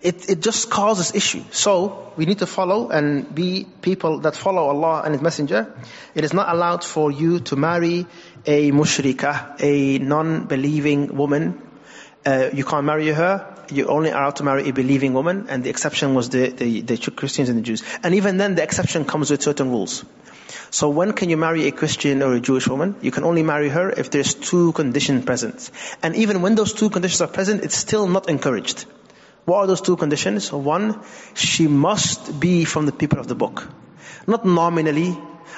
it, 0.00 0.30
it 0.30 0.40
just 0.40 0.70
causes 0.70 1.14
issue. 1.14 1.42
So 1.50 2.12
we 2.16 2.26
need 2.26 2.38
to 2.38 2.46
follow 2.46 2.90
and 2.90 3.34
be 3.34 3.66
people 3.82 4.20
that 4.20 4.36
follow 4.36 4.68
Allah 4.68 5.02
and 5.04 5.14
His 5.14 5.22
Messenger. 5.22 5.74
It 6.14 6.24
is 6.24 6.32
not 6.32 6.48
allowed 6.48 6.84
for 6.84 7.10
you 7.10 7.40
to 7.40 7.56
marry 7.56 8.06
a 8.46 8.70
mushrika, 8.70 9.60
a 9.60 9.98
non-believing 9.98 11.16
woman. 11.16 11.60
Uh, 12.24 12.50
you 12.52 12.64
can't 12.64 12.84
marry 12.84 13.08
her. 13.08 13.54
You're 13.70 13.90
only 13.90 14.10
allowed 14.10 14.36
to 14.36 14.44
marry 14.44 14.68
a 14.68 14.72
believing 14.72 15.12
woman, 15.12 15.46
and 15.48 15.62
the 15.62 15.70
exception 15.70 16.14
was 16.14 16.30
the, 16.30 16.48
the, 16.48 16.80
the 16.80 16.96
Christians 17.10 17.48
and 17.48 17.58
the 17.58 17.62
Jews. 17.62 17.82
And 18.02 18.14
even 18.14 18.38
then, 18.38 18.54
the 18.54 18.62
exception 18.62 19.04
comes 19.04 19.30
with 19.30 19.42
certain 19.42 19.70
rules. 19.70 20.04
So 20.70 20.88
when 20.88 21.12
can 21.12 21.28
you 21.28 21.36
marry 21.36 21.66
a 21.66 21.72
Christian 21.72 22.22
or 22.22 22.34
a 22.34 22.40
Jewish 22.40 22.66
woman? 22.68 22.96
You 23.02 23.10
can 23.10 23.24
only 23.24 23.42
marry 23.42 23.68
her 23.68 23.90
if 23.90 24.10
there's 24.10 24.34
two 24.34 24.72
conditions 24.72 25.24
present. 25.24 25.70
And 26.02 26.16
even 26.16 26.40
when 26.40 26.54
those 26.54 26.72
two 26.72 26.88
conditions 26.88 27.20
are 27.20 27.28
present, 27.28 27.64
it's 27.64 27.76
still 27.76 28.06
not 28.06 28.28
encouraged. 28.28 28.86
What 29.48 29.60
are 29.60 29.66
those 29.66 29.80
two 29.80 29.96
conditions? 29.96 30.52
One, 30.52 31.00
she 31.32 31.68
must 31.68 32.38
be 32.38 32.66
from 32.66 32.84
the 32.84 32.92
people 32.92 33.18
of 33.18 33.28
the 33.28 33.34
book. 33.34 33.66
Not 34.26 34.44
nominally, 34.44 35.16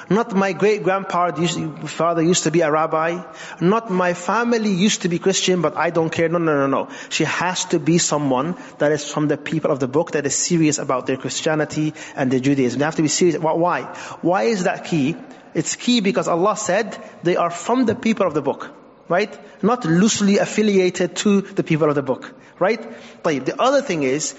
not 0.09 0.33
my 0.33 0.53
great 0.53 0.83
grandfather 0.83 2.21
used 2.21 2.43
to 2.43 2.51
be 2.51 2.61
a 2.61 2.71
rabbi. 2.71 3.21
Not 3.59 3.91
my 3.91 4.13
family 4.13 4.71
used 4.71 5.01
to 5.01 5.09
be 5.09 5.19
Christian, 5.19 5.61
but 5.61 5.75
I 5.75 5.89
don't 5.89 6.09
care. 6.09 6.29
No, 6.29 6.37
no, 6.37 6.55
no, 6.55 6.67
no. 6.67 6.89
She 7.09 7.25
has 7.25 7.65
to 7.65 7.79
be 7.79 7.97
someone 7.97 8.55
that 8.77 8.93
is 8.93 9.11
from 9.11 9.27
the 9.27 9.37
people 9.37 9.71
of 9.71 9.81
the 9.81 9.89
book 9.89 10.11
that 10.11 10.25
is 10.25 10.35
serious 10.35 10.77
about 10.77 11.05
their 11.05 11.17
Christianity 11.17 11.93
and 12.15 12.31
their 12.31 12.39
Judaism. 12.39 12.79
They 12.79 12.85
have 12.85 12.95
to 12.95 13.01
be 13.01 13.09
serious. 13.09 13.39
Why? 13.39 13.81
Why 14.21 14.43
is 14.43 14.63
that 14.63 14.85
key? 14.85 15.17
It's 15.53 15.75
key 15.75 15.99
because 15.99 16.29
Allah 16.29 16.55
said 16.55 16.97
they 17.23 17.35
are 17.35 17.49
from 17.49 17.85
the 17.85 17.95
people 17.95 18.25
of 18.25 18.33
the 18.33 18.41
book. 18.41 18.71
Right? 19.11 19.37
Not 19.61 19.83
loosely 19.83 20.37
affiliated 20.37 21.17
to 21.17 21.41
the 21.41 21.63
people 21.63 21.89
of 21.89 21.95
the 21.95 22.01
book. 22.01 22.33
Right? 22.59 22.81
The 23.23 23.55
other 23.59 23.81
thing 23.81 24.03
is, 24.03 24.35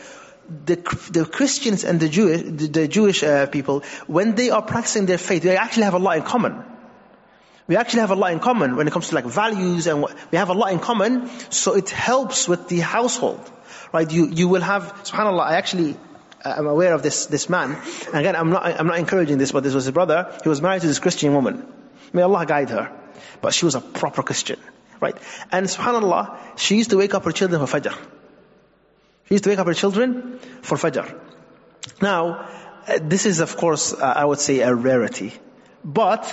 the, 0.65 0.77
the 1.11 1.27
Christians 1.27 1.85
and 1.85 2.01
the 2.01 2.09
Jewish, 2.09 2.41
the, 2.43 2.69
the 2.69 2.89
Jewish 2.89 3.23
uh, 3.23 3.45
people, 3.47 3.83
when 4.07 4.35
they 4.35 4.49
are 4.49 4.63
practicing 4.63 5.05
their 5.05 5.19
faith, 5.19 5.43
they 5.43 5.59
actually 5.59 5.83
have 5.83 5.95
a 5.95 5.99
lot 5.99 6.17
in 6.17 6.23
common. 6.23 6.65
We 7.67 7.77
actually 7.77 8.01
have 8.01 8.13
a 8.13 8.15
lot 8.17 8.33
in 8.33 8.41
common 8.41 8.77
when 8.77 8.89
it 8.89 8.93
comes 8.93 9.11
to 9.11 9.15
like 9.15 9.27
values 9.27 9.87
and 9.87 10.01
what, 10.01 10.17
we 10.31 10.39
have 10.39 10.49
a 10.49 10.55
lot 10.55 10.73
in 10.73 10.79
common, 10.79 11.29
so 11.51 11.75
it 11.75 11.91
helps 11.91 12.49
with 12.49 12.69
the 12.69 12.81
household. 12.81 13.53
Right? 13.93 14.11
You, 14.11 14.27
you 14.29 14.49
will 14.49 14.63
have, 14.63 14.85
subhanAllah, 15.05 15.43
I 15.43 15.57
actually, 15.57 15.97
uh, 16.45 16.55
I'm 16.57 16.67
aware 16.67 16.95
of 16.95 17.03
this, 17.03 17.27
this 17.27 17.51
man. 17.51 17.77
Again, 18.15 18.37
I'm 18.37 18.49
not, 18.49 18.65
I'm 18.65 18.87
not 18.87 18.99
encouraging 18.99 19.37
this, 19.37 19.53
but 19.53 19.63
this 19.63 19.75
was 19.75 19.85
his 19.85 19.93
brother. 19.93 20.35
He 20.43 20.49
was 20.49 20.63
married 20.63 20.81
to 20.81 20.89
this 20.89 20.99
Christian 20.99 21.35
woman. 21.35 21.67
May 22.13 22.23
Allah 22.23 22.47
guide 22.47 22.71
her. 22.71 22.91
But 23.41 23.55
she 23.55 23.65
was 23.65 23.75
a 23.75 23.81
proper 23.81 24.23
Christian. 24.23 24.61
Right? 25.01 25.17
And 25.51 25.67
subhanAllah, 25.67 26.39
she 26.57 26.77
used 26.77 26.91
to 26.91 26.99
wake 26.99 27.15
up 27.15 27.25
her 27.25 27.33
children 27.33 27.65
for 27.67 27.81
Fajr. 27.81 27.93
She 29.27 29.35
used 29.35 29.45
to 29.45 29.51
wake 29.51 29.59
up 29.59 29.67
her 29.67 29.75
children 29.75 30.39
for 30.63 30.77
Fajr. 30.77 31.19
Now, 32.01 32.49
uh, 32.87 32.99
this 33.03 33.27
is 33.27 33.41
of 33.41 33.57
course, 33.57 33.93
uh, 33.93 34.13
I 34.17 34.25
would 34.25 34.39
say 34.39 34.61
a 34.61 34.75
rarity. 34.75 35.33
But, 35.85 36.25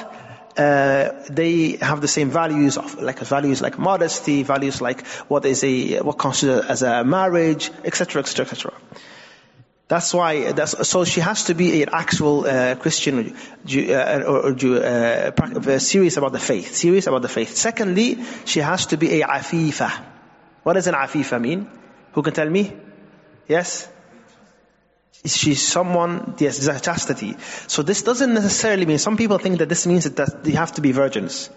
uh, 0.58 1.14
they 1.30 1.78
have 1.82 2.02
the 2.02 2.08
same 2.08 2.30
values 2.30 2.78
of, 2.78 3.02
like 3.02 3.20
values 3.20 3.62
like 3.62 3.80
modesty, 3.80 4.44
values 4.44 4.82
like 4.82 5.06
what 5.28 5.46
is 5.46 5.64
a, 5.64 6.00
what 6.02 6.18
considered 6.18 6.66
as 6.66 6.82
a 6.82 7.04
marriage, 7.04 7.72
etc., 7.84 8.22
etc., 8.22 8.46
etc. 8.46 8.74
That's 9.90 10.14
why, 10.14 10.52
that's, 10.52 10.88
so 10.88 11.04
she 11.04 11.20
has 11.20 11.46
to 11.46 11.56
be 11.56 11.82
an 11.82 11.90
actual 11.92 12.46
uh, 12.46 12.76
Christian 12.76 13.36
uh, 13.36 14.22
or, 14.24 14.52
or, 14.52 14.56
or 14.56 14.84
uh, 14.84 15.80
serious 15.80 16.16
about 16.16 16.32
the 16.32 16.40
faith, 16.40 16.76
serious 16.76 17.08
about 17.08 17.24
the 17.24 17.28
faith. 17.28 17.56
Secondly, 17.56 18.20
she 18.46 18.60
has 18.60 18.86
to 18.86 18.98
be 18.98 19.20
a 19.20 19.28
afifa. 19.28 19.92
What 20.62 20.74
does 20.74 20.86
an 20.86 20.94
afifa 20.94 21.42
mean? 21.42 21.68
Who 22.14 22.22
can 22.22 22.34
tell 22.34 22.48
me? 22.48 22.72
Yes? 23.48 23.90
She's 25.26 25.68
someone, 25.68 26.36
yes, 26.38 26.64
chastity. 26.84 27.36
So 27.66 27.82
this 27.82 28.04
doesn't 28.04 28.32
necessarily 28.32 28.86
mean, 28.86 29.00
some 29.00 29.18
people 29.18 29.40
think 29.40 29.58
that 29.58 29.70
this 29.70 29.88
means 29.88 30.08
that 30.08 30.44
they 30.44 30.52
have 30.52 30.72
to 30.74 30.82
be 30.82 30.92
virgins. 30.92 31.50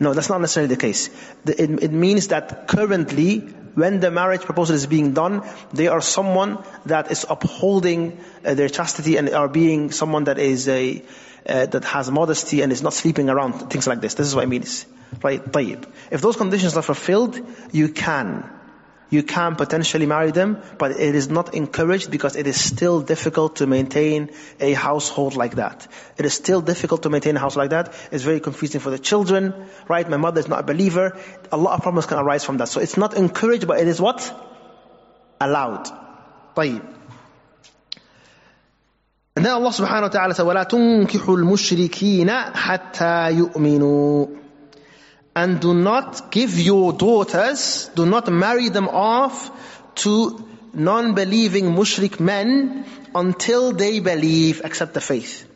No, 0.00 0.12
that's 0.12 0.28
not 0.28 0.40
necessarily 0.40 0.74
the 0.74 0.80
case. 0.80 1.08
It, 1.46 1.84
it 1.84 1.92
means 1.92 2.28
that 2.28 2.66
currently, 2.66 3.48
when 3.75 3.99
the 3.99 4.11
marriage 4.11 4.41
proposal 4.41 4.75
is 4.75 4.87
being 4.87 5.13
done, 5.13 5.43
they 5.73 5.87
are 5.87 6.01
someone 6.01 6.57
that 6.85 7.11
is 7.11 7.25
upholding 7.29 8.19
uh, 8.45 8.53
their 8.53 8.69
chastity 8.69 9.17
and 9.17 9.29
are 9.29 9.47
being 9.47 9.91
someone 9.91 10.25
that 10.25 10.39
is 10.39 10.67
a, 10.67 11.03
uh, 11.47 11.65
that 11.67 11.83
has 11.85 12.11
modesty 12.11 12.61
and 12.61 12.71
is 12.71 12.81
not 12.81 12.93
sleeping 12.93 13.29
around, 13.29 13.53
things 13.69 13.87
like 13.87 14.01
this. 14.01 14.15
This 14.15 14.27
is 14.27 14.35
what 14.35 14.43
it 14.43 14.47
means. 14.47 14.85
Right? 15.21 15.43
طيب. 15.43 15.85
If 16.11 16.21
those 16.21 16.35
conditions 16.37 16.77
are 16.77 16.81
fulfilled, 16.81 17.39
you 17.71 17.89
can 17.89 18.49
you 19.11 19.23
can 19.23 19.55
potentially 19.57 20.05
marry 20.05 20.31
them, 20.31 20.61
but 20.77 20.91
it 20.91 21.15
is 21.15 21.29
not 21.29 21.53
encouraged 21.53 22.09
because 22.09 22.37
it 22.37 22.47
is 22.47 22.57
still 22.57 23.01
difficult 23.01 23.57
to 23.57 23.67
maintain 23.67 24.29
a 24.61 24.71
household 24.71 25.35
like 25.35 25.55
that. 25.55 25.85
It 26.17 26.25
is 26.25 26.33
still 26.33 26.61
difficult 26.61 27.03
to 27.03 27.09
maintain 27.09 27.35
a 27.35 27.39
house 27.39 27.57
like 27.57 27.71
that. 27.71 27.93
It's 28.11 28.23
very 28.23 28.39
confusing 28.39 28.79
for 28.79 28.89
the 28.89 28.97
children, 28.97 29.53
right? 29.89 30.09
My 30.09 30.15
mother 30.15 30.39
is 30.39 30.47
not 30.47 30.61
a 30.61 30.63
believer. 30.63 31.17
A 31.51 31.57
lot 31.57 31.73
of 31.73 31.81
problems 31.81 32.05
can 32.05 32.19
arise 32.19 32.45
from 32.45 32.57
that. 32.57 32.69
So 32.69 32.79
it's 32.79 32.95
not 32.95 33.13
encouraged, 33.15 33.67
but 33.67 33.79
it 33.79 33.87
is 33.89 33.99
what? 33.99 34.19
Allowed. 35.41 35.89
طيب. 36.55 36.81
And 39.35 39.45
then 39.45 39.53
Allah 39.53 39.69
subhanahu 39.71 40.01
wa 40.03 40.07
ta'ala 40.07 40.35
said, 40.35 40.45
وَلَا 40.45 40.63
تُنْكِحُوا 40.69 41.37
الْمُشْرِكِينَ 41.37 42.53
حَتَّى 42.53 43.31
يُؤْمِنُوا 43.37 44.27
And 45.35 45.61
do 45.61 45.73
not 45.73 46.31
give 46.31 46.59
your 46.59 46.91
daughters, 46.93 47.89
do 47.95 48.05
not 48.05 48.27
marry 48.31 48.69
them 48.69 48.89
off 48.89 49.49
to 50.03 50.45
non-believing 50.73 51.65
mushrik 51.65 52.19
men 52.19 52.85
until 53.15 53.71
they 53.71 53.99
believe, 53.99 54.61
accept 54.63 54.93
the 54.93 55.01
faith. 55.01 55.47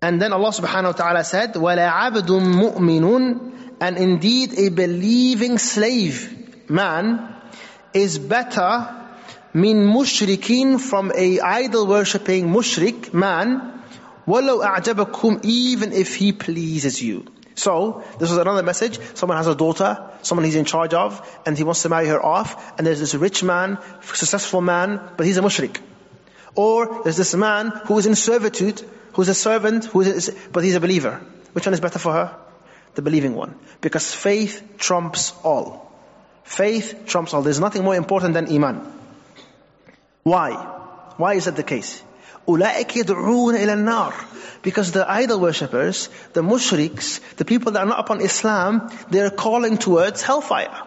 And 0.00 0.20
then 0.20 0.32
Allah 0.32 0.50
subhanahu 0.50 0.92
wa 0.92 0.92
ta'ala 0.92 1.24
said, 1.24 1.54
وَلَا 1.54 1.90
عَبْدٌ 1.90 2.28
مُؤْمِنٌ 2.28 3.52
And 3.80 3.98
indeed 3.98 4.54
a 4.58 4.68
believing 4.70 5.58
slave 5.58 6.70
man 6.70 7.34
is 7.92 8.18
better 8.18 8.94
min 9.52 9.86
mushrikin 9.86 10.78
from 10.78 11.12
a 11.14 11.40
idol 11.40 11.86
worshipping 11.86 12.48
mushrik 12.48 13.12
man, 13.14 13.82
walau 14.26 14.64
a'jabakum 14.64 15.40
even 15.44 15.92
if 15.92 16.14
he 16.16 16.32
pleases 16.32 17.02
you. 17.02 17.24
So, 17.55 18.03
this 18.19 18.29
was 18.29 18.37
another 18.37 18.63
message. 18.63 18.99
Someone 19.13 19.37
has 19.37 19.47
a 19.47 19.55
daughter, 19.55 20.09
someone 20.21 20.45
he's 20.45 20.55
in 20.55 20.65
charge 20.65 20.93
of, 20.93 21.21
and 21.45 21.57
he 21.57 21.63
wants 21.63 21.81
to 21.83 21.89
marry 21.89 22.07
her 22.07 22.23
off, 22.23 22.77
and 22.77 22.87
there's 22.87 22.99
this 22.99 23.13
rich 23.13 23.43
man, 23.43 23.77
successful 24.01 24.61
man, 24.61 24.99
but 25.17 25.25
he's 25.25 25.37
a 25.37 25.41
mushrik. 25.41 25.79
Or 26.55 27.03
there's 27.03 27.17
this 27.17 27.35
man 27.35 27.71
who 27.85 27.97
is 27.97 28.05
in 28.05 28.15
servitude, 28.15 28.81
who's 29.13 29.29
a 29.29 29.33
servant, 29.33 29.85
who 29.85 30.01
is, 30.01 30.35
but 30.51 30.63
he's 30.63 30.75
a 30.75 30.79
believer. 30.79 31.21
Which 31.53 31.65
one 31.65 31.73
is 31.73 31.79
better 31.79 31.99
for 31.99 32.13
her? 32.13 32.35
The 32.95 33.01
believing 33.01 33.35
one. 33.35 33.55
Because 33.79 34.13
faith 34.13 34.77
trumps 34.77 35.33
all. 35.43 35.91
Faith 36.43 37.03
trumps 37.05 37.33
all. 37.33 37.41
There's 37.41 37.59
nothing 37.59 37.83
more 37.83 37.95
important 37.95 38.33
than 38.33 38.53
iman. 38.53 38.81
Why? 40.23 40.51
Why 41.17 41.33
is 41.35 41.45
that 41.45 41.55
the 41.55 41.63
case? 41.63 42.03
أولئك 42.48 42.96
يدعون 42.96 43.56
إلى 43.56 43.72
النار 43.72 44.12
because 44.66 44.90
the 44.90 45.08
idol 45.08 45.38
worshippers, 45.38 46.08
the 46.32 46.42
mushriks, 46.42 47.20
the 47.36 47.44
people 47.44 47.70
that 47.70 47.84
are 47.84 47.86
not 47.86 48.00
upon 48.00 48.20
Islam, 48.20 48.90
they 49.10 49.20
are 49.20 49.30
calling 49.30 49.78
towards 49.78 50.22
hellfire. 50.22 50.82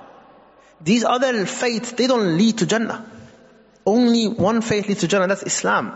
These 0.82 1.06
other 1.06 1.46
faiths, 1.46 1.94
they 1.94 2.06
don't 2.08 2.38
lead 2.38 2.58
to 2.58 2.66
Jannah. 2.66 3.06
Only 3.86 4.28
one 4.28 4.62
faith 4.62 4.90
leads 4.90 5.00
to 5.00 5.08
Jannah, 5.08 5.28
that's 5.28 5.44
Islam. 5.44 5.94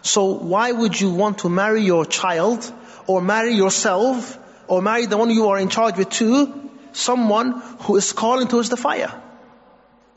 So 0.00 0.24
why 0.24 0.72
would 0.72 0.98
you 0.98 1.10
want 1.10 1.38
to 1.38 1.50
marry 1.50 1.82
your 1.82 2.06
child, 2.06 2.72
or 3.06 3.20
marry 3.20 3.52
yourself, 3.52 4.38
or 4.66 4.80
marry 4.80 5.04
the 5.04 5.18
one 5.18 5.28
you 5.28 5.48
are 5.48 5.58
in 5.58 5.68
charge 5.68 5.98
with 5.98 6.08
too, 6.08 6.70
someone 6.92 7.60
who 7.80 7.96
is 7.96 8.12
calling 8.12 8.48
towards 8.48 8.70
the 8.70 8.78
fire? 8.78 9.12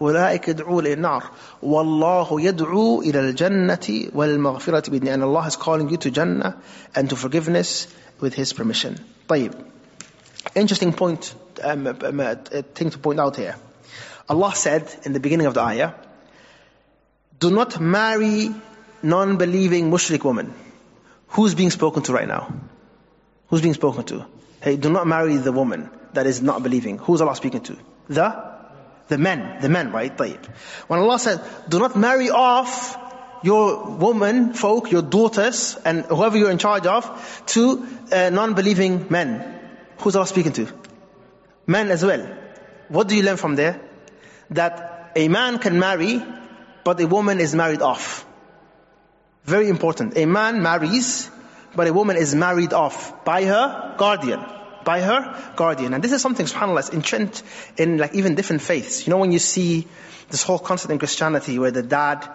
أولئك 0.02 0.48
يدعو 0.48 0.80
إلى 0.80 0.94
النار 0.94 1.24
والله 1.62 2.42
يدعو 2.42 3.02
إلى 3.02 3.20
الجنة 3.20 4.10
والمغفرة 4.14 4.90
بإذن 4.90 5.08
and 5.08 5.24
Allah 5.24 5.48
is 5.48 5.56
calling 5.56 5.90
you 5.90 5.98
to 5.98 6.10
Jannah 6.12 6.58
and 6.96 7.10
to 7.10 7.16
forgiveness 7.16 7.88
with 8.22 8.34
His 8.34 8.54
permission 8.54 8.96
طيب 9.28 9.54
interesting 10.56 10.94
point 10.94 11.34
um, 11.64 11.88
um, 11.88 12.20
uh, 12.20 12.36
thing 12.76 12.90
to 12.92 12.98
point 12.98 13.20
out 13.20 13.36
here 13.36 13.56
Allah 14.30 14.56
said 14.56 14.88
in 15.04 15.14
the 15.14 15.20
beginning 15.20 15.48
of 15.48 15.54
the 15.54 15.62
ayah 15.62 15.92
do 17.40 17.52
not 17.52 17.80
marry 17.80 18.54
non-believing 19.04 19.92
mushrik 19.92 20.24
woman 20.24 20.54
who's 21.30 21.56
being 21.56 21.72
spoken 21.72 22.04
to 22.04 22.14
right 22.14 22.28
now 22.28 22.54
who's 23.48 23.62
being 23.62 23.74
spoken 23.74 24.06
to 24.06 24.26
hey 24.62 24.78
do 24.78 24.90
not 24.90 25.06
marry 25.08 25.36
the 25.36 25.52
woman 25.52 25.90
that 26.14 26.26
is 26.26 26.42
not 26.42 26.64
believing 26.64 26.98
who's 26.98 27.22
Allah 27.22 27.36
speaking 27.36 27.62
to 27.62 27.78
the 28.08 28.53
the 29.10 29.18
men, 29.18 29.62
the 29.62 29.70
men, 29.70 29.92
right? 29.92 30.16
طيب. 30.16 30.40
When 30.88 31.00
Allah 31.00 31.20
said, 31.20 31.42
do 31.68 31.80
not 31.80 31.96
marry 31.96 32.30
off 32.30 32.98
your 33.44 33.86
woman, 33.86 34.54
folk, 34.54 34.92
your 34.92 35.02
daughters, 35.02 35.78
and 35.86 36.06
whoever 36.06 36.38
you're 36.38 36.52
in 36.52 36.58
charge 36.58 36.86
of, 36.86 37.44
to 37.48 37.88
uh, 38.12 38.30
non-believing 38.30 39.08
men. 39.10 39.60
Who's 40.00 40.16
Allah 40.16 40.28
speaking 40.28 40.54
to? 40.54 40.68
Men 41.66 41.90
as 41.92 42.04
well. 42.04 42.28
What 42.90 43.08
do 43.08 43.16
you 43.16 43.24
learn 43.24 43.38
from 43.38 43.56
there? 43.56 43.82
That 44.52 45.12
a 45.16 45.28
man 45.28 45.60
can 45.60 45.80
marry, 45.80 46.22
but 46.84 47.00
a 47.00 47.08
woman 47.08 47.40
is 47.40 47.56
married 47.56 47.82
off. 47.82 48.26
Very 49.44 49.70
important. 49.70 50.18
A 50.18 50.26
man 50.26 50.62
marries, 50.62 51.30
but 51.76 51.88
a 51.88 51.94
woman 51.94 52.18
is 52.18 52.36
married 52.36 52.74
off 52.74 53.24
by 53.24 53.46
her 53.46 53.96
guardian 53.98 54.44
by 54.85 55.01
her 55.01 55.53
guardian. 55.57 55.95
And 55.95 56.03
this 56.03 56.13
is 56.13 56.23
something, 56.23 56.47
subhanAllah, 56.47 56.81
is 56.81 56.89
entrenched 56.91 57.43
in 57.77 57.99
like 57.99 58.15
even 58.15 58.35
different 58.35 58.63
faiths. 58.63 59.07
You 59.07 59.11
know 59.11 59.19
when 59.19 59.33
you 59.33 59.39
see 59.39 59.87
this 60.31 60.43
whole 60.43 60.59
concept 60.59 60.93
in 60.93 60.99
Christianity 60.99 61.59
where 61.59 61.71
the 61.71 61.83
dad 61.83 62.29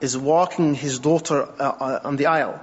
is 0.00 0.16
walking 0.16 0.74
his 0.74 0.98
daughter 0.98 1.42
uh, 1.42 1.62
uh 1.62 2.00
on 2.04 2.16
the 2.16 2.26
aisle. 2.26 2.60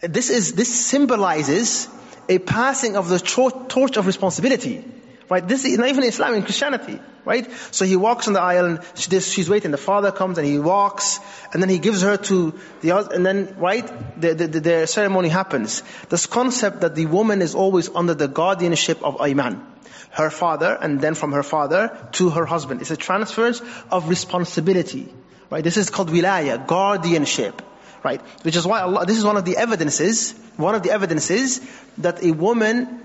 This 0.00 0.30
is, 0.30 0.54
this 0.54 0.72
symbolizes 0.74 1.88
a 2.28 2.38
passing 2.38 2.96
of 2.96 3.08
the 3.08 3.18
torch 3.18 3.96
of 3.96 4.06
responsibility. 4.06 4.84
Right? 5.28 5.46
This 5.46 5.64
is 5.64 5.76
not 5.76 5.88
even 5.88 6.04
Islam, 6.04 6.34
in 6.34 6.42
Christianity. 6.42 7.00
Right? 7.24 7.50
So 7.72 7.84
he 7.84 7.96
walks 7.96 8.28
on 8.28 8.34
the 8.34 8.40
aisle 8.40 8.66
and 8.66 8.80
she's 8.94 9.50
waiting. 9.50 9.72
The 9.72 9.78
father 9.78 10.12
comes 10.12 10.38
and 10.38 10.46
he 10.46 10.60
walks 10.60 11.18
and 11.52 11.60
then 11.60 11.68
he 11.68 11.78
gives 11.78 12.02
her 12.02 12.16
to 12.16 12.54
the 12.82 12.92
other, 12.92 13.12
and 13.12 13.26
then, 13.26 13.56
right? 13.58 13.84
The, 14.20 14.34
the, 14.34 14.46
the 14.60 14.86
ceremony 14.86 15.28
happens. 15.28 15.82
This 16.08 16.26
concept 16.26 16.82
that 16.82 16.94
the 16.94 17.06
woman 17.06 17.42
is 17.42 17.56
always 17.56 17.88
under 17.88 18.14
the 18.14 18.28
guardianship 18.28 19.02
of 19.02 19.16
a 19.20 19.34
man. 19.34 19.66
Her 20.10 20.30
father 20.30 20.78
and 20.80 21.00
then 21.00 21.14
from 21.14 21.32
her 21.32 21.42
father 21.42 21.98
to 22.12 22.30
her 22.30 22.46
husband. 22.46 22.80
It's 22.80 22.92
a 22.92 22.96
transfer 22.96 23.52
of 23.90 24.08
responsibility. 24.08 25.12
Right? 25.50 25.64
This 25.64 25.76
is 25.76 25.90
called 25.90 26.10
wilaya, 26.10 26.64
guardianship. 26.64 27.60
Right? 28.04 28.20
Which 28.42 28.54
is 28.54 28.64
why 28.64 28.82
Allah, 28.82 29.04
this 29.04 29.18
is 29.18 29.24
one 29.24 29.36
of 29.36 29.44
the 29.44 29.56
evidences, 29.56 30.32
one 30.56 30.76
of 30.76 30.84
the 30.84 30.92
evidences 30.92 31.60
that 31.98 32.22
a 32.22 32.30
woman 32.30 33.02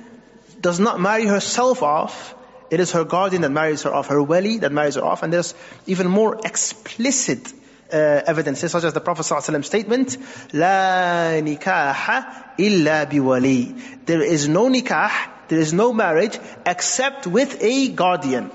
does 0.61 0.79
not 0.79 0.99
marry 0.99 1.25
herself 1.25 1.83
off, 1.83 2.35
it 2.69 2.79
is 2.79 2.91
her 2.93 3.03
guardian 3.03 3.41
that 3.41 3.51
marries 3.51 3.83
her 3.83 3.93
off, 3.93 4.07
her 4.07 4.23
wali 4.23 4.59
that 4.59 4.71
marries 4.71 4.95
her 4.95 5.03
off. 5.03 5.23
And 5.23 5.33
there's 5.33 5.53
even 5.87 6.07
more 6.07 6.39
explicit 6.45 7.51
uh, 7.91 7.97
evidences, 8.25 8.71
such 8.71 8.85
as 8.85 8.93
the 8.93 9.01
Prophet 9.01 9.23
ﷺ 9.23 9.65
statement, 9.65 10.17
La 10.53 11.33
nikaha 11.41 12.53
illa 12.57 13.05
biwali. 13.05 14.05
There 14.05 14.21
is 14.21 14.47
no 14.47 14.69
nikah, 14.69 15.11
there 15.49 15.59
is 15.59 15.73
no 15.73 15.91
marriage, 15.91 16.39
except 16.65 17.27
with 17.27 17.61
a 17.61 17.89
guardian, 17.89 18.51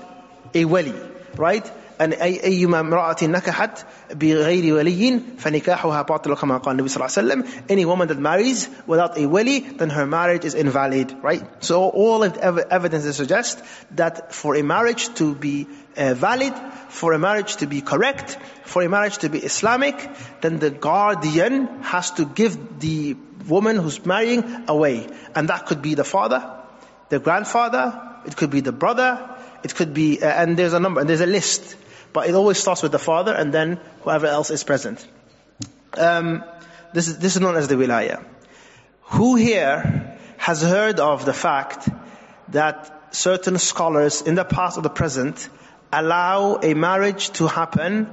a 0.55 0.65
wali, 0.65 0.95
right? 1.35 1.71
أن 2.00 2.12
أي 2.12 2.44
أيما 2.44 2.80
امرأة 2.80 3.16
نكحت 3.22 3.84
بغير 4.14 4.74
ولي 4.74 5.20
فنكاحها 5.38 6.02
باطل 6.02 6.34
كما 6.34 6.58
قال 6.58 6.72
النبي 6.72 6.88
صلى 6.88 6.96
الله 6.96 7.18
عليه 7.18 7.44
وسلم 7.44 7.44
any 7.70 7.84
woman 7.84 8.08
that 8.08 8.18
marries 8.18 8.68
without 8.86 9.18
a 9.18 9.26
wali 9.26 9.60
then 9.60 9.90
her 9.90 10.06
marriage 10.06 10.44
is 10.44 10.54
invalid 10.54 11.14
right 11.22 11.42
so 11.60 11.88
all 11.88 12.22
of 12.22 12.34
the 12.34 12.66
evidence 12.70 13.16
suggests 13.16 13.62
that 13.92 14.34
for 14.34 14.56
a 14.56 14.62
marriage 14.62 15.14
to 15.14 15.34
be 15.34 15.66
uh, 15.96 16.14
valid 16.14 16.54
for 16.88 17.12
a 17.12 17.18
marriage 17.18 17.56
to 17.56 17.66
be 17.66 17.80
correct 17.80 18.38
for 18.64 18.82
a 18.82 18.88
marriage 18.88 19.18
to 19.18 19.28
be 19.28 19.38
Islamic 19.38 20.08
then 20.40 20.58
the 20.58 20.70
guardian 20.70 21.68
has 21.82 22.10
to 22.12 22.24
give 22.24 22.80
the 22.80 23.16
woman 23.48 23.76
who's 23.76 24.04
marrying 24.06 24.64
away 24.68 25.06
and 25.34 25.48
that 25.48 25.66
could 25.66 25.82
be 25.82 25.94
the 25.94 26.04
father 26.04 26.42
the 27.10 27.20
grandfather 27.20 27.84
it 28.24 28.36
could 28.36 28.50
be 28.50 28.60
the 28.60 28.72
brother 28.72 29.28
it 29.62 29.74
could 29.74 29.94
be, 29.94 30.20
uh, 30.20 30.26
and 30.26 30.56
there's 30.56 30.72
a 30.72 30.80
number, 30.80 31.00
and 31.00 31.08
there's 31.08 31.20
a 31.20 31.26
list 31.26 31.76
but 32.13 32.29
it 32.29 32.35
always 32.35 32.57
starts 32.57 32.83
with 32.83 32.91
the 32.91 32.99
father 32.99 33.33
and 33.33 33.53
then 33.53 33.79
whoever 34.01 34.27
else 34.27 34.49
is 34.49 34.63
present. 34.63 35.05
Um, 35.97 36.43
this, 36.93 37.07
is, 37.07 37.19
this 37.19 37.35
is 37.35 37.41
known 37.41 37.55
as 37.55 37.67
the 37.67 37.75
wilaya. 37.75 38.23
Who 39.01 39.35
here 39.35 40.17
has 40.37 40.61
heard 40.61 40.99
of 40.99 41.25
the 41.25 41.33
fact 41.33 41.87
that 42.49 43.15
certain 43.15 43.57
scholars 43.57 44.21
in 44.21 44.35
the 44.35 44.45
past 44.45 44.77
or 44.77 44.81
the 44.81 44.89
present 44.89 45.49
allow 45.91 46.59
a 46.61 46.73
marriage 46.73 47.29
to 47.31 47.47
happen 47.47 48.09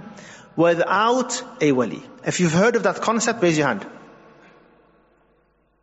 without 0.56 1.42
a 1.60 1.72
wali? 1.72 2.02
If 2.24 2.40
you've 2.40 2.52
heard 2.52 2.76
of 2.76 2.84
that 2.84 3.00
concept, 3.00 3.42
raise 3.42 3.58
your 3.58 3.66
hand. 3.66 3.86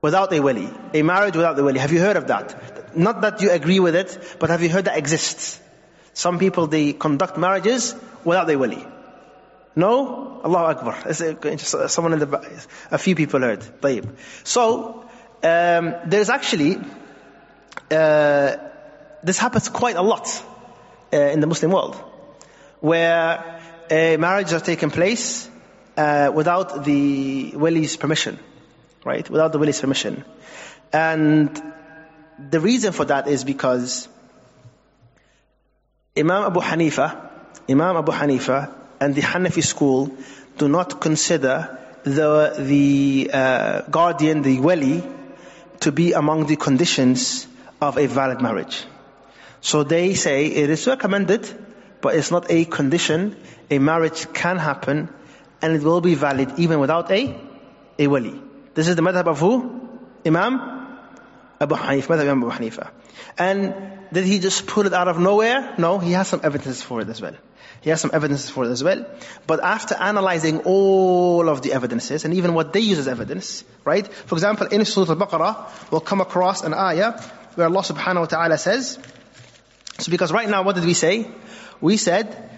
Without 0.02 0.34
a 0.34 0.39
wali. 0.39 0.69
A 0.93 1.04
marriage 1.04 1.36
without 1.36 1.56
the 1.56 1.63
wali. 1.63 1.80
Have 1.80 1.91
you 1.91 2.00
heard 2.00 2.17
of 2.17 2.28
that? 2.28 2.97
Not 2.97 3.21
that 3.21 3.41
you 3.41 3.52
agree 3.52 3.80
with 3.80 3.95
it, 3.95 4.36
but 4.39 4.50
have 4.50 4.62
you 4.62 4.69
heard 4.69 4.86
that 4.86 4.97
exists? 4.97 5.60
Some 6.13 6.39
people, 6.39 6.67
they 6.67 6.93
conduct 6.93 7.38
marriages 7.38 7.95
without 8.24 8.47
their 8.47 8.60
wali. 8.60 8.86
No? 9.76 10.41
Allah 10.43 10.76
Akbar. 10.76 10.95
Uh, 11.06 11.10
uh, 11.10 11.88
someone 11.88 12.13
in 12.13 12.19
the 12.19 12.26
back, 12.26 12.45
a 12.91 12.97
few 12.97 13.15
people 13.15 13.39
heard. 13.39 13.62
Tayyib. 13.82 14.10
So, 14.43 15.06
um, 15.43 15.95
there's 16.06 16.30
actually, 16.30 16.78
uh, 17.89 18.58
this 19.24 19.38
happens 19.38 19.69
quite 19.69 19.95
a 19.95 20.02
lot 20.02 20.28
uh, 21.13 21.17
in 21.17 21.39
the 21.39 21.47
Muslim 21.47 21.71
world, 21.71 21.95
where 22.80 23.62
uh, 23.89 24.17
marriages 24.17 24.54
are 24.54 24.60
taking 24.60 24.91
place 24.91 25.47
without 25.95 26.84
the 26.84 27.52
wali's 27.56 27.95
permission, 27.95 28.39
right? 29.06 29.30
Without 29.30 29.52
the 29.52 29.60
wali's 29.60 29.80
permission. 29.80 30.26
And 30.91 31.62
the 32.50 32.60
reason 32.60 32.91
for 32.91 33.06
that 33.06 33.28
is 33.28 33.43
because 33.43 34.08
Imam 36.17 36.43
Abu 36.43 36.60
Hanifa, 36.60 37.30
Imam 37.69 37.95
Abu 37.95 38.12
Hanifa 38.12 38.69
and 39.00 39.15
the 39.15 39.21
Hanafi 39.21 39.63
school 39.63 40.12
do 40.58 40.67
not 40.67 41.00
consider 41.00 41.80
the, 42.04 42.54
the 42.60 43.32
uh, 43.34 43.82
guardian, 43.89 44.41
the 44.41 44.60
wali, 44.60 45.04
to 45.80 45.91
be 45.93 46.12
among 46.12 46.47
the 46.47 46.58
conditions 46.58 47.47
of 47.80 47.97
a 47.97 48.08
valid 48.08 48.41
marriage. 48.41 48.84
So 49.62 49.84
they 49.84 50.15
say 50.15 50.47
it 50.47 50.69
is 50.69 50.86
recommended, 50.86 51.47
but 52.02 52.15
it's 52.15 52.30
not 52.30 52.52
a 52.52 52.65
condition. 52.65 53.38
A 53.69 53.80
marriage 53.80 54.34
can 54.34 54.58
happen 54.58 55.08
and 55.62 55.76
it 55.78 55.82
will 55.82 56.02
be 56.02 56.15
valid 56.15 56.60
even 56.60 56.82
without 56.82 57.10
a, 57.10 57.39
a 57.97 58.08
wali. 58.08 58.41
This 58.74 58.89
is 58.89 58.97
the 58.97 59.02
madhab 59.02 59.28
of 59.28 59.39
who? 59.39 59.89
Imam 60.26 60.81
Abu 61.62 61.76
Hanifa, 61.76 62.08
madhab 62.08 62.21
Imam 62.21 62.43
Abu 62.43 62.52
Hanifa. 62.52 62.89
And 63.38 63.74
did 64.12 64.26
he 64.26 64.39
just 64.39 64.65
pull 64.67 64.88
it 64.88 64.93
out 64.93 65.08
of 65.08 65.19
nowhere? 65.19 65.76
No, 65.78 66.00
he 66.00 66.12
has 66.13 66.28
some 66.28 66.41
evidence 66.43 66.82
for 66.82 67.02
it 67.02 67.08
as 67.08 67.21
well. 67.21 67.36
He 67.82 67.89
has 67.89 68.02
some 68.02 68.12
evidences 68.13 68.50
for 68.50 68.65
it 68.65 68.69
as 68.69 68.84
well. 68.84 69.06
But 69.47 69.63
after 69.63 69.95
analyzing 69.95 70.60
all 70.65 71.50
of 71.50 71.62
the 71.62 71.74
evidences, 71.74 72.26
and 72.26 72.34
even 72.34 72.54
what 72.54 72.74
they 72.74 72.80
use 72.80 73.00
as 73.00 73.08
evidence, 73.08 73.63
right? 73.86 74.08
For 74.08 74.36
example, 74.36 74.67
in 74.67 74.86
Surah 74.86 75.13
Al-Baqarah, 75.13 75.91
we'll 75.91 76.02
come 76.02 76.21
across 76.21 76.63
an 76.63 76.74
ayah 76.74 77.19
where 77.56 77.67
Allah 77.67 77.82
subhanahu 77.82 78.19
wa 78.19 78.26
ta'ala 78.26 78.58
says, 78.58 79.00
so 79.97 80.12
because 80.12 80.32
right 80.32 80.50
now, 80.50 80.63
what 80.63 80.76
did 80.76 80.86
we 80.86 80.93
say? 80.93 81.30
We 81.80 81.97
said, 81.97 82.50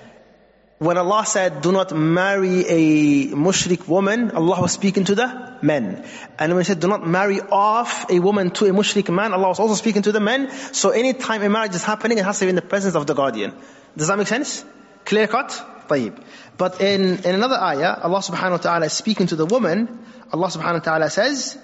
when 0.82 0.96
Allah 0.96 1.26
said, 1.26 1.60
do 1.60 1.72
not 1.72 1.90
marry 1.90 2.64
a 2.66 3.26
mushrik 3.34 3.88
woman, 3.88 4.30
Allah 4.30 4.60
was 4.60 4.72
speaking 4.72 5.04
to 5.06 5.16
the 5.16 5.58
men. 5.60 6.04
And 6.38 6.52
when 6.52 6.60
He 6.60 6.68
said, 6.68 6.78
do 6.78 6.86
not 6.86 7.04
marry 7.04 7.40
off 7.40 8.08
a 8.10 8.20
woman 8.20 8.52
to 8.52 8.66
a 8.66 8.70
mushrik 8.70 9.12
man, 9.12 9.32
Allah 9.32 9.48
was 9.48 9.58
also 9.58 9.74
speaking 9.74 10.02
to 10.02 10.12
the 10.12 10.20
men. 10.20 10.50
So 10.72 10.90
anytime 10.90 11.42
a 11.42 11.48
marriage 11.48 11.74
is 11.74 11.82
happening, 11.82 12.18
it 12.18 12.24
has 12.24 12.38
to 12.38 12.44
be 12.44 12.50
in 12.50 12.54
the 12.54 12.62
presence 12.62 12.94
of 12.94 13.08
the 13.08 13.14
guardian. 13.14 13.54
Does 13.96 14.06
that 14.06 14.18
make 14.18 14.28
sense? 14.28 14.64
Clear 15.04 15.26
cut? 15.26 15.50
طيب. 15.88 16.22
But 16.56 16.80
in, 16.80 17.24
in 17.24 17.34
another 17.34 17.56
ayah, 17.56 17.96
Allah 18.02 18.18
subhanahu 18.18 18.50
wa 18.50 18.56
ta'ala 18.58 18.86
is 18.86 18.92
speaking 18.92 19.26
to 19.28 19.36
the 19.36 19.46
woman. 19.46 20.04
Allah 20.32 20.46
subhanahu 20.46 20.74
wa 20.74 20.78
ta'ala 20.80 21.10
says, 21.10 21.58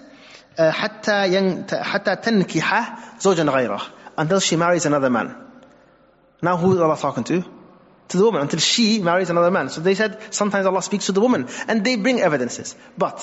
حتى 0.59 1.72
حتى 1.83 2.16
تنكح 2.16 3.20
زوجا 3.20 3.44
غيره 3.44 3.80
until 4.18 4.40
she 4.40 4.57
marries 4.57 4.87
another 4.87 5.11
man. 5.11 5.37
Now 6.42 6.57
who 6.57 6.74
is 6.74 6.80
Allah 6.80 6.96
talking 6.96 7.24
to? 7.24 7.44
To 8.10 8.17
the 8.17 8.24
woman 8.24 8.41
until 8.41 8.60
she 8.60 9.00
marries 9.00 9.30
another 9.30 9.52
man. 9.52 9.69
So 9.69 9.82
they 9.82 9.95
said 9.95 10.34
sometimes 10.34 10.65
Allah 10.65 10.82
speaks 10.82 11.06
to 11.08 11.12
the 11.12 11.22
woman 11.22 11.48
and 11.67 11.84
they 11.84 11.95
bring 11.95 12.22
evidences. 12.22 12.76
But 12.98 13.19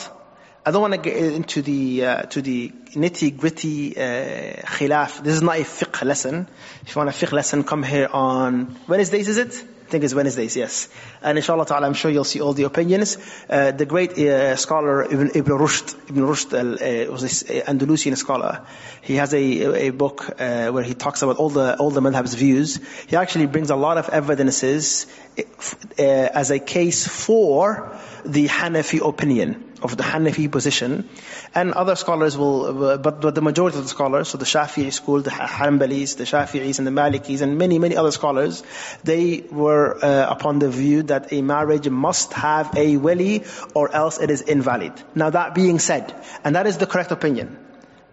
I 0.64 0.70
don't 0.70 0.82
want 0.82 0.94
to 0.94 1.00
get 1.00 1.16
into 1.16 1.62
the 1.62 2.04
uh, 2.04 2.22
to 2.22 2.42
the 2.42 2.70
nitty 2.94 3.36
gritty 3.36 3.96
uh, 3.96 4.62
khilaf. 4.62 5.22
This 5.22 5.34
is 5.34 5.42
not 5.42 5.58
a 5.58 5.62
fiqh 5.62 6.04
lesson. 6.04 6.48
If 6.82 6.94
you 6.94 6.98
want 7.00 7.10
a 7.10 7.12
fiqh 7.12 7.32
lesson, 7.32 7.62
come 7.62 7.82
here 7.84 8.08
on 8.12 8.76
Wednesdays. 8.88 9.28
Is 9.28 9.38
it? 9.38 9.75
I 9.86 9.88
think 9.88 10.02
it's 10.02 10.14
Wednesdays, 10.14 10.56
yes. 10.56 10.88
And 11.22 11.38
inshallah 11.38 11.64
ta'ala, 11.64 11.86
I'm 11.86 11.94
sure 11.94 12.10
you'll 12.10 12.24
see 12.24 12.40
all 12.40 12.52
the 12.52 12.64
opinions. 12.64 13.18
Uh, 13.48 13.70
the 13.70 13.86
great 13.86 14.18
uh, 14.18 14.56
scholar 14.56 15.04
Ibn, 15.04 15.30
Ibn 15.32 15.52
Rushd, 15.52 15.94
Ibn 16.10 16.22
Rushd 16.24 16.52
uh, 16.52 17.12
was 17.12 17.22
this 17.22 17.48
uh, 17.48 17.62
Andalusian 17.68 18.16
scholar. 18.16 18.66
He 19.02 19.14
has 19.14 19.32
a, 19.32 19.86
a 19.86 19.90
book 19.90 20.28
uh, 20.40 20.70
where 20.70 20.82
he 20.82 20.94
talks 20.94 21.22
about 21.22 21.36
all 21.36 21.50
the 21.50 21.76
all 21.78 21.90
the 21.92 22.00
madhab's 22.00 22.34
views. 22.34 22.80
He 23.06 23.14
actually 23.14 23.46
brings 23.46 23.70
a 23.70 23.76
lot 23.76 23.96
of 23.96 24.08
evidences 24.08 25.06
uh, 25.38 26.02
as 26.02 26.50
a 26.50 26.58
case 26.58 27.06
for 27.06 27.96
the 28.24 28.48
Hanafi 28.48 29.08
opinion 29.08 29.65
of 29.82 29.96
the 29.96 30.02
Hanafi 30.02 30.50
position. 30.50 31.08
And 31.54 31.72
other 31.72 31.96
scholars 31.96 32.36
will, 32.36 32.98
but, 32.98 33.20
but 33.20 33.34
the 33.34 33.40
majority 33.40 33.78
of 33.78 33.84
the 33.84 33.88
scholars, 33.88 34.28
so 34.28 34.38
the 34.38 34.44
Shafi'i 34.44 34.92
school, 34.92 35.22
the 35.22 35.30
Hanbalis, 35.30 36.16
the 36.16 36.24
Shafi'is 36.24 36.78
and 36.78 36.86
the 36.86 36.90
Malikis 36.90 37.40
and 37.40 37.58
many, 37.58 37.78
many 37.78 37.96
other 37.96 38.10
scholars, 38.10 38.62
they 39.04 39.44
were 39.50 39.96
uh, 40.02 40.26
upon 40.30 40.58
the 40.58 40.68
view 40.70 41.02
that 41.04 41.32
a 41.32 41.42
marriage 41.42 41.88
must 41.88 42.32
have 42.32 42.76
a 42.76 42.96
wali 42.96 43.44
or 43.74 43.94
else 43.94 44.18
it 44.18 44.30
is 44.30 44.42
invalid. 44.42 44.92
Now 45.14 45.30
that 45.30 45.54
being 45.54 45.78
said, 45.78 46.14
and 46.44 46.56
that 46.56 46.66
is 46.66 46.78
the 46.78 46.86
correct 46.86 47.10
opinion. 47.10 47.58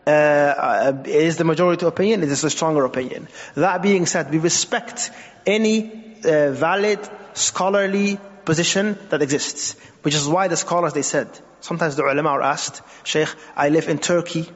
Uh, 0.06 0.10
uh, 0.10 1.04
is 1.06 1.38
the 1.38 1.46
majority 1.46 1.86
opinion, 1.86 2.24
it 2.24 2.30
is 2.30 2.44
a 2.44 2.50
stronger 2.50 2.84
opinion. 2.84 3.30
That 3.56 3.82
being 3.82 4.06
said, 4.06 4.32
we 4.32 4.38
respect 4.38 5.12
any 5.46 6.18
uh, 6.26 6.52
valid 6.52 7.00
scholarly 7.34 8.20
position 8.46 8.98
that 9.10 9.22
exists. 9.22 9.76
Which 10.02 10.16
is 10.16 10.28
why 10.28 10.48
the 10.48 10.58
scholars, 10.58 10.94
they 10.94 11.02
said, 11.02 11.28
sometimes 11.62 11.96
the 11.96 12.04
ulama 12.04 12.30
are 12.30 12.42
asked, 12.42 12.82
Sheikh, 13.04 13.30
I 13.56 13.70
live 13.70 13.88
in 13.88 14.00
Turkey, 14.00 14.50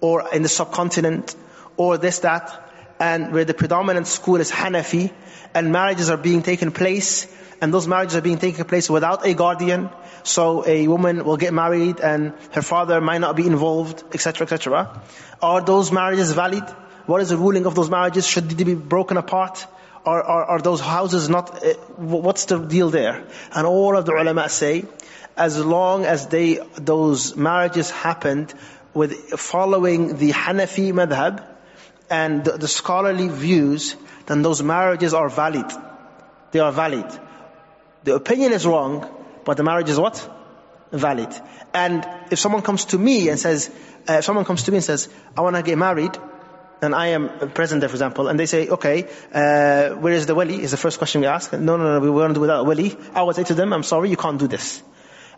or 0.00 0.24
in 0.32 0.42
the 0.42 0.48
subcontinent, 0.48 1.34
or 1.76 1.98
this, 1.98 2.20
that, 2.20 2.60
and 3.00 3.32
where 3.32 3.44
the 3.44 3.54
predominant 3.54 4.06
school 4.06 4.36
is 4.36 4.50
Hanafi, 4.50 5.12
and 5.54 5.72
marriages 5.72 6.10
are 6.10 6.16
being 6.16 6.42
taken 6.42 6.70
place, 6.72 7.26
and 7.60 7.72
those 7.72 7.88
marriages 7.88 8.16
are 8.16 8.20
being 8.20 8.38
taken 8.38 8.64
place 8.64 8.90
without 8.90 9.26
a 9.26 9.34
guardian, 9.34 9.88
so 10.22 10.66
a 10.66 10.88
woman 10.88 11.24
will 11.24 11.36
get 11.36 11.52
married 11.52 12.00
and 12.00 12.32
her 12.52 12.62
father 12.62 13.00
might 13.00 13.18
not 13.18 13.36
be 13.36 13.46
involved, 13.46 14.02
etc., 14.12 14.44
etc. 14.44 15.02
Are 15.40 15.60
those 15.60 15.92
marriages 15.92 16.32
valid? 16.32 16.64
What 17.06 17.20
is 17.20 17.28
the 17.28 17.36
ruling 17.36 17.66
of 17.66 17.74
those 17.74 17.90
marriages? 17.90 18.26
Should 18.26 18.50
they 18.50 18.64
be 18.64 18.74
broken 18.74 19.16
apart? 19.16 19.66
Are, 20.04 20.22
are, 20.22 20.44
are 20.44 20.60
those 20.60 20.80
houses 20.80 21.28
not, 21.28 21.64
uh, 21.64 21.74
what's 21.96 22.44
the 22.46 22.58
deal 22.58 22.90
there? 22.90 23.24
And 23.54 23.66
all 23.66 23.96
of 23.96 24.04
the 24.04 24.12
ulama 24.12 24.48
say, 24.48 24.84
as 25.36 25.64
long 25.64 26.04
as 26.04 26.26
they, 26.28 26.58
those 26.76 27.36
marriages 27.36 27.90
happened 27.90 28.54
with 28.92 29.14
following 29.40 30.16
the 30.18 30.30
Hanafi 30.30 30.92
madhab 30.92 31.44
and 32.10 32.44
the, 32.44 32.52
the 32.58 32.68
scholarly 32.68 33.28
views, 33.28 33.96
then 34.26 34.42
those 34.42 34.62
marriages 34.62 35.14
are 35.14 35.28
valid. 35.28 35.66
They 36.52 36.60
are 36.60 36.72
valid. 36.72 37.06
The 38.04 38.14
opinion 38.14 38.52
is 38.52 38.66
wrong, 38.66 39.08
but 39.44 39.56
the 39.56 39.64
marriage 39.64 39.88
is 39.88 39.98
what? 39.98 40.30
Valid. 40.92 41.34
And 41.72 42.06
if 42.30 42.38
someone 42.38 42.62
comes 42.62 42.84
to 42.86 42.98
me 42.98 43.28
and 43.28 43.40
says, 43.40 43.70
uh, 44.08 44.14
if 44.14 44.24
someone 44.24 44.44
comes 44.44 44.64
to 44.64 44.70
me 44.70 44.76
and 44.76 44.84
says, 44.84 45.08
I 45.36 45.40
want 45.40 45.56
to 45.56 45.62
get 45.62 45.78
married, 45.78 46.16
and 46.84 46.94
I 46.94 47.08
am 47.08 47.50
present 47.50 47.80
there, 47.80 47.88
for 47.88 47.94
example, 47.94 48.28
and 48.28 48.38
they 48.38 48.46
say, 48.46 48.68
okay, 48.68 49.08
uh, 49.32 49.90
where 49.96 50.12
is 50.12 50.26
the 50.26 50.34
wali? 50.34 50.62
Is 50.62 50.70
the 50.70 50.76
first 50.76 50.98
question 50.98 51.20
we 51.22 51.26
ask. 51.26 51.52
No, 51.52 51.76
no, 51.76 51.94
no, 51.94 52.00
we 52.00 52.10
won't 52.10 52.34
do 52.34 52.40
without 52.40 52.66
wali. 52.66 52.96
I 53.14 53.22
would 53.22 53.36
say 53.36 53.44
to 53.44 53.54
them, 53.54 53.72
I'm 53.72 53.82
sorry, 53.82 54.10
you 54.10 54.16
can't 54.16 54.38
do 54.38 54.46
this. 54.46 54.82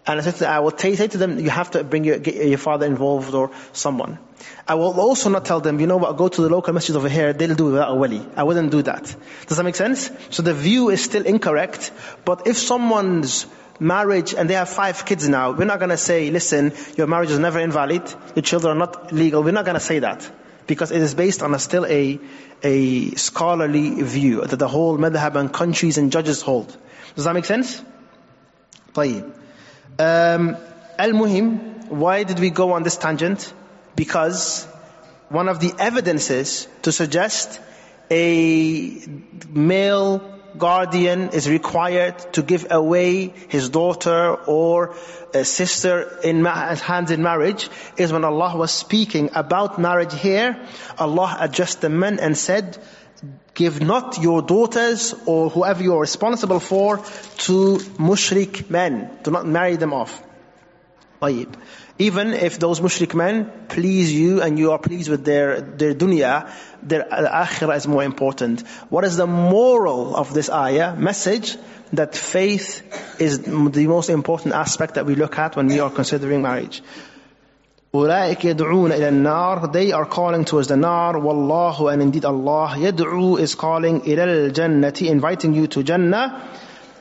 And 0.06 0.20
I, 0.20 0.22
said 0.22 0.36
to, 0.36 0.48
I 0.48 0.60
will 0.60 0.76
say 0.78 0.94
to 1.08 1.18
them, 1.18 1.40
you 1.40 1.50
have 1.50 1.72
to 1.72 1.82
bring 1.82 2.04
your, 2.04 2.18
your 2.18 2.58
father 2.58 2.86
involved 2.86 3.34
or 3.34 3.50
someone. 3.72 4.18
I 4.68 4.74
will 4.74 5.00
also 5.00 5.30
not 5.30 5.44
tell 5.44 5.60
them, 5.60 5.80
you 5.80 5.88
know 5.88 5.96
what, 5.96 6.16
go 6.16 6.28
to 6.28 6.42
the 6.42 6.48
local 6.48 6.72
masjid 6.72 6.94
over 6.94 7.08
here, 7.08 7.32
they'll 7.32 7.56
do 7.56 7.68
it 7.68 7.72
without 7.72 7.90
a 7.90 7.94
wali. 7.94 8.24
I 8.36 8.44
wouldn't 8.44 8.70
do 8.70 8.82
that. 8.82 9.02
Does 9.48 9.56
that 9.56 9.64
make 9.64 9.74
sense? 9.74 10.10
So 10.30 10.42
the 10.42 10.54
view 10.54 10.90
is 10.90 11.02
still 11.02 11.26
incorrect, 11.26 11.90
but 12.24 12.46
if 12.46 12.56
someone's 12.56 13.46
marriage 13.80 14.32
and 14.32 14.48
they 14.48 14.54
have 14.54 14.68
five 14.68 15.04
kids 15.04 15.28
now, 15.28 15.50
we're 15.50 15.64
not 15.64 15.80
gonna 15.80 15.96
say, 15.96 16.30
listen, 16.30 16.72
your 16.96 17.08
marriage 17.08 17.30
is 17.30 17.40
never 17.40 17.58
invalid, 17.58 18.02
your 18.36 18.42
children 18.42 18.76
are 18.76 18.78
not 18.78 19.12
legal, 19.12 19.42
we're 19.42 19.50
not 19.50 19.64
gonna 19.64 19.80
say 19.80 19.98
that 19.98 20.30
because 20.67 20.91
it 20.91 21.01
is 21.01 21.13
based 21.13 21.41
on 21.43 21.53
a 21.53 21.59
still 21.59 21.85
a, 21.85 22.19
a 22.63 23.11
scholarly 23.15 24.01
view 24.01 24.41
that 24.45 24.57
the 24.57 24.67
whole 24.67 24.97
madhab 24.97 25.35
and 25.35 25.51
countries 25.53 25.97
and 25.97 26.11
judges 26.11 26.41
hold. 26.41 26.75
Does 27.15 27.25
that 27.25 27.33
make 27.33 27.45
sense? 27.45 27.81
طيب. 28.93 29.31
Um, 29.99 30.57
Al-Muhim, 30.97 31.87
why 31.89 32.23
did 32.23 32.39
we 32.39 32.49
go 32.49 32.73
on 32.73 32.83
this 32.83 32.97
tangent? 32.97 33.53
Because 33.95 34.65
one 35.29 35.47
of 35.47 35.59
the 35.59 35.73
evidences 35.79 36.67
to 36.83 36.91
suggest 36.91 37.59
a 38.09 39.01
male 39.49 40.34
guardian 40.57 41.29
is 41.29 41.49
required 41.49 42.17
to 42.33 42.43
give 42.43 42.67
away 42.71 43.33
his 43.47 43.69
daughter 43.69 44.35
or 44.35 44.95
sister 45.43 46.19
in 46.23 46.43
hands 46.45 47.11
in 47.11 47.23
marriage 47.23 47.69
is 47.97 48.11
when 48.11 48.23
Allah 48.23 48.57
was 48.57 48.71
speaking 48.71 49.29
about 49.33 49.79
marriage 49.79 50.13
here. 50.13 50.59
Allah 50.97 51.37
addressed 51.39 51.81
the 51.81 51.89
men 51.89 52.19
and 52.19 52.37
said, 52.37 52.77
give 53.53 53.81
not 53.81 54.17
your 54.21 54.41
daughters 54.41 55.13
or 55.25 55.49
whoever 55.49 55.83
you 55.83 55.95
are 55.95 56.01
responsible 56.01 56.59
for 56.59 56.97
to 56.97 57.77
mushrik 57.97 58.69
men. 58.69 59.09
Do 59.23 59.31
not 59.31 59.45
marry 59.45 59.75
them 59.77 59.93
off. 59.93 60.21
طيب. 61.21 61.47
Even 61.99 62.33
if 62.33 62.57
those 62.57 62.79
mushrik 62.79 63.13
men 63.13 63.51
please 63.67 64.11
you 64.11 64.41
and 64.41 64.57
you 64.57 64.71
are 64.71 64.79
pleased 64.79 65.09
with 65.09 65.23
their, 65.23 65.61
their 65.61 65.93
dunya, 65.93 66.49
their 66.81 67.03
akhirah 67.03 67.77
is 67.77 67.87
more 67.87 68.03
important. 68.03 68.61
What 68.89 69.03
is 69.03 69.17
the 69.17 69.27
moral 69.27 70.15
of 70.15 70.33
this 70.33 70.49
ayah? 70.49 70.95
Message 70.95 71.57
that 71.93 72.15
faith 72.15 72.81
is 73.21 73.39
the 73.39 73.87
most 73.87 74.09
important 74.09 74.55
aspect 74.55 74.95
that 74.95 75.05
we 75.05 75.15
look 75.15 75.37
at 75.37 75.55
when 75.55 75.67
we 75.67 75.79
are 75.79 75.89
considering 75.89 76.41
marriage. 76.41 76.81
أولئك 77.93 78.45
يدعون 78.45 78.91
إلى 78.91 79.09
النار 79.09 79.73
They 79.73 79.91
are 79.91 80.05
calling 80.05 80.45
towards 80.45 80.69
the 80.69 80.77
nar 80.77 81.15
والله 81.15 81.91
and 81.91 82.01
indeed 82.01 82.23
Allah 82.23 82.75
يدعو 82.77 83.37
is 83.37 83.55
calling 83.55 83.99
إلى 84.01 84.51
الجنة 84.51 85.09
inviting 85.09 85.53
you 85.53 85.67
to 85.67 85.83
Jannah 85.83 86.47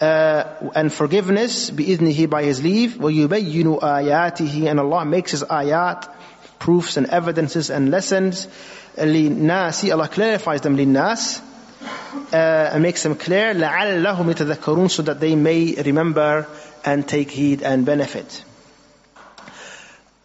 uh, 0.01 0.45
and 0.75 0.93
forgiveness 0.93 1.71
بإذنه 1.71 2.29
by 2.29 2.45
His 2.45 2.63
leave 2.63 2.99
ويبين 2.99 3.81
آياته 3.81 4.71
and 4.71 4.81
Allah 4.81 5.05
makes 5.05 5.33
His 5.33 5.43
ayat 5.45 6.09
proofs 6.59 6.97
and 6.97 7.07
evidences 7.07 7.71
and 7.71 7.91
lessons 7.91 8.49
للناس 8.99 9.93
Allah 9.93 10.09
clarifies 10.09 10.61
them 10.63 10.77
للناس 10.77 11.41
uh, 12.33 12.71
and 12.73 12.83
makes 12.83 13.03
them 13.03 13.15
clear 13.15 13.55
لعلهم 13.55 14.31
يتذكرون 14.31 14.91
so 14.91 15.03
that 15.03 15.21
they 15.21 15.35
may 15.35 15.75
remember 15.75 16.47
and 16.85 17.07
take 17.07 17.31
heed 17.31 17.63
and 17.63 17.85
benefit 17.85 18.45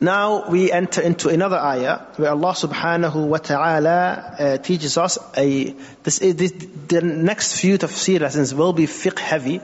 Now 0.02 0.48
we 0.48 0.72
enter 0.72 1.02
into 1.02 1.28
another 1.28 1.58
ayah 1.58 1.98
where 2.16 2.30
Allah 2.30 2.54
subhanahu 2.54 3.28
wa 3.28 3.36
ta'ala 3.36 4.34
uh, 4.38 4.56
teaches 4.56 4.96
us 4.96 5.18
a, 5.36 5.74
this, 6.04 6.20
this, 6.20 6.52
the 6.88 7.02
next 7.02 7.60
few 7.60 7.76
tafsir 7.76 8.18
lessons 8.18 8.54
will 8.54 8.72
be 8.72 8.86
fiqh 8.86 9.18
heavy, 9.18 9.60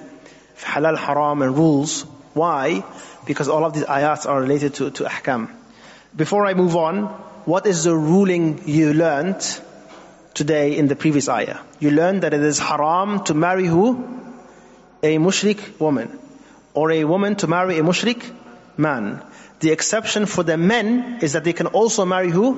halal, 0.59 0.99
haram 0.99 1.40
and 1.40 1.57
rules. 1.57 2.03
Why? 2.35 2.85
Because 3.25 3.49
all 3.49 3.64
of 3.64 3.72
these 3.72 3.85
ayats 3.85 4.27
are 4.27 4.38
related 4.38 4.75
to, 4.75 4.90
to 4.90 5.05
ahkam. 5.05 5.49
Before 6.14 6.44
I 6.44 6.53
move 6.53 6.77
on, 6.77 7.05
what 7.46 7.66
is 7.66 7.85
the 7.85 7.96
ruling 7.96 8.68
you 8.68 8.92
learned 8.92 9.40
today 10.35 10.77
in 10.77 10.87
the 10.87 10.96
previous 10.96 11.31
ayah? 11.31 11.61
You 11.81 11.92
learned 11.92 12.25
that 12.25 12.35
it 12.35 12.42
is 12.42 12.59
haram 12.59 13.25
to 13.25 13.33
marry 13.33 13.64
who? 13.64 14.05
A 15.03 15.16
mushrik 15.16 15.81
woman. 15.81 16.18
Or 16.75 16.90
a 16.90 17.05
woman 17.05 17.37
to 17.37 17.46
marry 17.46 17.79
a 17.79 17.83
mushrik 17.83 18.22
man. 18.77 19.22
The 19.61 19.71
exception 19.71 20.27
for 20.27 20.42
the 20.42 20.57
men 20.57 21.21
is 21.23 21.33
that 21.33 21.45
they 21.45 21.53
can 21.53 21.66
also 21.69 22.05
marry 22.05 22.31
who? 22.31 22.55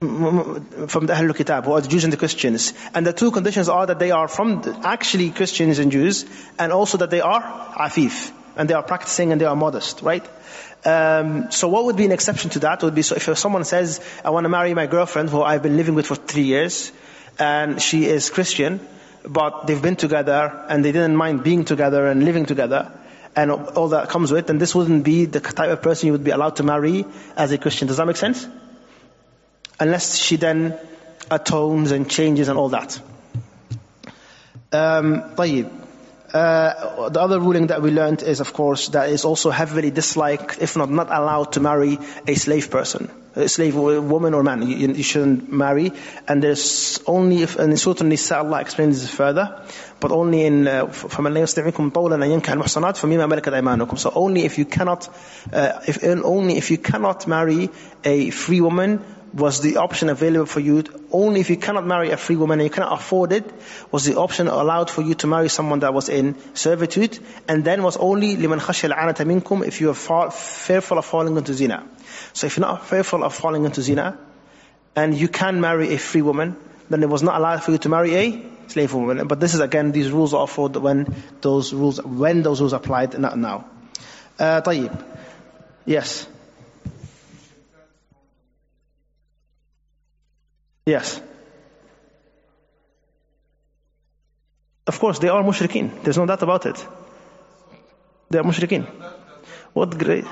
From 0.00 1.06
the 1.06 1.14
Ahlul 1.14 1.34
Kitab, 1.34 1.64
who 1.64 1.72
are 1.72 1.80
the 1.80 1.88
Jews 1.88 2.04
and 2.04 2.12
the 2.12 2.16
Christians. 2.16 2.72
And 2.94 3.06
the 3.06 3.12
two 3.12 3.30
conditions 3.30 3.68
are 3.68 3.86
that 3.86 3.98
they 3.98 4.10
are 4.10 4.28
from 4.28 4.62
actually 4.84 5.30
Christians 5.30 5.78
and 5.78 5.90
Jews, 5.90 6.24
and 6.58 6.72
also 6.72 6.98
that 6.98 7.10
they 7.10 7.20
are 7.20 7.42
afif, 7.42 8.30
and 8.56 8.68
they 8.68 8.74
are 8.74 8.82
practicing 8.82 9.32
and 9.32 9.40
they 9.40 9.46
are 9.46 9.56
modest, 9.56 10.02
right? 10.02 10.24
Um, 10.84 11.50
so 11.50 11.68
what 11.68 11.86
would 11.86 11.96
be 11.96 12.04
an 12.04 12.12
exception 12.12 12.50
to 12.50 12.58
that 12.60 12.82
would 12.82 12.94
be 12.94 13.02
so 13.02 13.16
if 13.16 13.38
someone 13.38 13.64
says, 13.64 14.00
I 14.24 14.30
want 14.30 14.44
to 14.44 14.50
marry 14.50 14.74
my 14.74 14.86
girlfriend 14.86 15.30
who 15.30 15.42
I've 15.42 15.62
been 15.62 15.78
living 15.78 15.94
with 15.94 16.06
for 16.06 16.14
three 16.14 16.42
years, 16.42 16.92
and 17.38 17.80
she 17.80 18.04
is 18.04 18.28
Christian, 18.28 18.86
but 19.26 19.66
they've 19.66 19.80
been 19.80 19.96
together 19.96 20.66
and 20.68 20.84
they 20.84 20.92
didn't 20.92 21.16
mind 21.16 21.42
being 21.42 21.64
together 21.64 22.06
and 22.06 22.24
living 22.24 22.44
together, 22.44 22.92
and 23.35 23.51
all 23.51 23.89
that 23.89 24.09
comes 24.09 24.31
with, 24.31 24.49
and 24.49 24.59
this 24.59 24.73
wouldn't 24.75 25.03
be 25.03 25.25
the 25.25 25.39
type 25.39 25.69
of 25.69 25.81
person 25.81 26.07
you 26.07 26.13
would 26.13 26.23
be 26.23 26.31
allowed 26.31 26.57
to 26.57 26.63
marry 26.63 27.05
as 27.37 27.51
a 27.51 27.57
Christian. 27.57 27.87
Does 27.87 27.97
that 27.97 28.05
make 28.05 28.17
sense? 28.17 28.47
Unless 29.79 30.17
she 30.17 30.35
then 30.35 30.77
atones 31.31 31.91
and 31.91 32.09
changes 32.09 32.47
and 32.47 32.57
all 32.57 32.69
that. 32.69 32.99
Um, 34.71 35.35
طيب. 35.35 35.82
Uh, 36.33 37.09
the 37.09 37.19
other 37.19 37.39
ruling 37.39 37.67
that 37.67 37.81
we 37.81 37.89
learned 37.89 38.21
is, 38.21 38.39
of 38.39 38.53
course, 38.53 38.89
that 38.89 39.09
is 39.09 39.25
also 39.25 39.49
heavily 39.49 39.89
disliked, 39.89 40.59
if 40.61 40.77
not 40.77 40.89
not 40.91 41.07
allowed 41.07 41.53
to 41.53 41.59
marry 41.59 41.97
a 42.27 42.35
slave 42.35 42.69
person, 42.69 43.09
a 43.35 43.49
slave 43.49 43.75
woman 43.75 44.35
or 44.35 44.43
man. 44.43 44.61
You, 44.61 44.89
you 44.89 45.01
shouldn't 45.01 45.51
marry. 45.51 45.91
And 46.27 46.43
there's 46.43 46.99
only, 47.07 47.41
if, 47.41 47.57
and 47.57 47.79
Surah 47.79 48.03
Nisa, 48.03 48.37
Allah 48.37 48.61
explains 48.61 49.01
this 49.01 49.09
further, 49.09 49.65
but 49.99 50.11
only 50.11 50.45
in 50.45 50.65
فَمَنْ 50.65 51.33
لَا 51.33 51.41
يَسْتَعِنكُمْ 51.41 51.91
طَوْلًا 51.91 52.23
أَنْ 52.23 52.41
يَنْكَحَ 52.41 52.53
الْمُحْصَنَاتِ 52.53 52.97
فَمِمَا 52.97 53.25
مَلَكَتْ 53.27 53.53
أَيْمَانُكُمْ 53.53 53.97
So 53.97 54.11
only 54.13 54.45
if 54.45 54.59
you 54.59 54.65
cannot, 54.65 55.09
uh, 55.51 55.79
if 55.87 56.03
only 56.03 56.57
if 56.57 56.69
you 56.69 56.77
cannot 56.77 57.27
marry 57.27 57.71
a 58.03 58.29
free 58.29 58.61
woman 58.61 59.03
was 59.33 59.61
the 59.61 59.77
option 59.77 60.09
available 60.09 60.45
for 60.45 60.59
you. 60.59 60.83
Only 61.11 61.41
if 61.41 61.49
you 61.49 61.57
cannot 61.57 61.85
marry 61.85 62.11
a 62.11 62.17
free 62.17 62.35
woman 62.35 62.59
and 62.59 62.65
you 62.65 62.71
cannot 62.71 62.93
afford 62.93 63.31
it, 63.31 63.45
was 63.91 64.05
the 64.05 64.15
option 64.15 64.47
allowed 64.47 64.89
for 64.89 65.01
you 65.01 65.13
to 65.15 65.27
marry 65.27 65.49
someone 65.49 65.79
that 65.79 65.93
was 65.93 66.09
in 66.09 66.35
servitude. 66.55 67.19
And 67.47 67.63
then 67.63 67.83
was 67.83 67.97
only 67.97 68.35
لِمَنْ 68.35 68.59
خَشْيَ 68.59 68.91
الْعَانَةَ 68.91 69.41
مِنْكُمْ 69.41 69.67
if 69.67 69.81
you 69.81 69.89
are 69.89 70.31
fearful 70.31 70.97
of 70.97 71.05
falling 71.05 71.37
into 71.37 71.53
zina. 71.53 71.87
So 72.33 72.47
if 72.47 72.57
you're 72.57 72.67
not 72.67 72.87
fearful 72.87 73.23
of 73.23 73.33
falling 73.33 73.65
into 73.65 73.81
zina, 73.81 74.17
and 74.95 75.15
you 75.15 75.27
can 75.27 75.61
marry 75.61 75.93
a 75.93 75.97
free 75.97 76.21
woman, 76.21 76.55
then 76.89 77.03
it 77.03 77.09
was 77.09 77.23
not 77.23 77.37
allowed 77.37 77.63
for 77.63 77.71
you 77.71 77.77
to 77.77 77.89
marry 77.89 78.15
a 78.15 78.45
slave 78.67 78.93
woman. 78.93 79.27
But 79.27 79.39
this 79.39 79.53
is 79.53 79.59
again, 79.59 79.91
these 79.91 80.11
rules 80.11 80.33
are 80.33 80.47
for 80.47 80.69
when 80.69 81.13
those 81.41 81.73
rules, 81.73 82.01
when 82.03 82.41
those 82.41 82.59
rules 82.59 82.73
applied, 82.73 83.17
not 83.17 83.37
now. 83.37 83.65
Uh, 84.37 84.61
طيب. 84.61 85.05
Yes. 85.85 86.27
Yes. 90.86 91.20
Of 94.86 94.98
course, 95.00 95.18
they 95.18 95.28
are 95.28 95.42
mushrikeen. 95.42 96.02
There's 96.02 96.18
no 96.18 96.26
doubt 96.26 96.42
about 96.42 96.66
it. 96.66 96.86
They 98.30 98.38
are 98.38 98.44
mushrikeen. 98.44 98.86
What 99.72 99.96
great. 99.96 100.26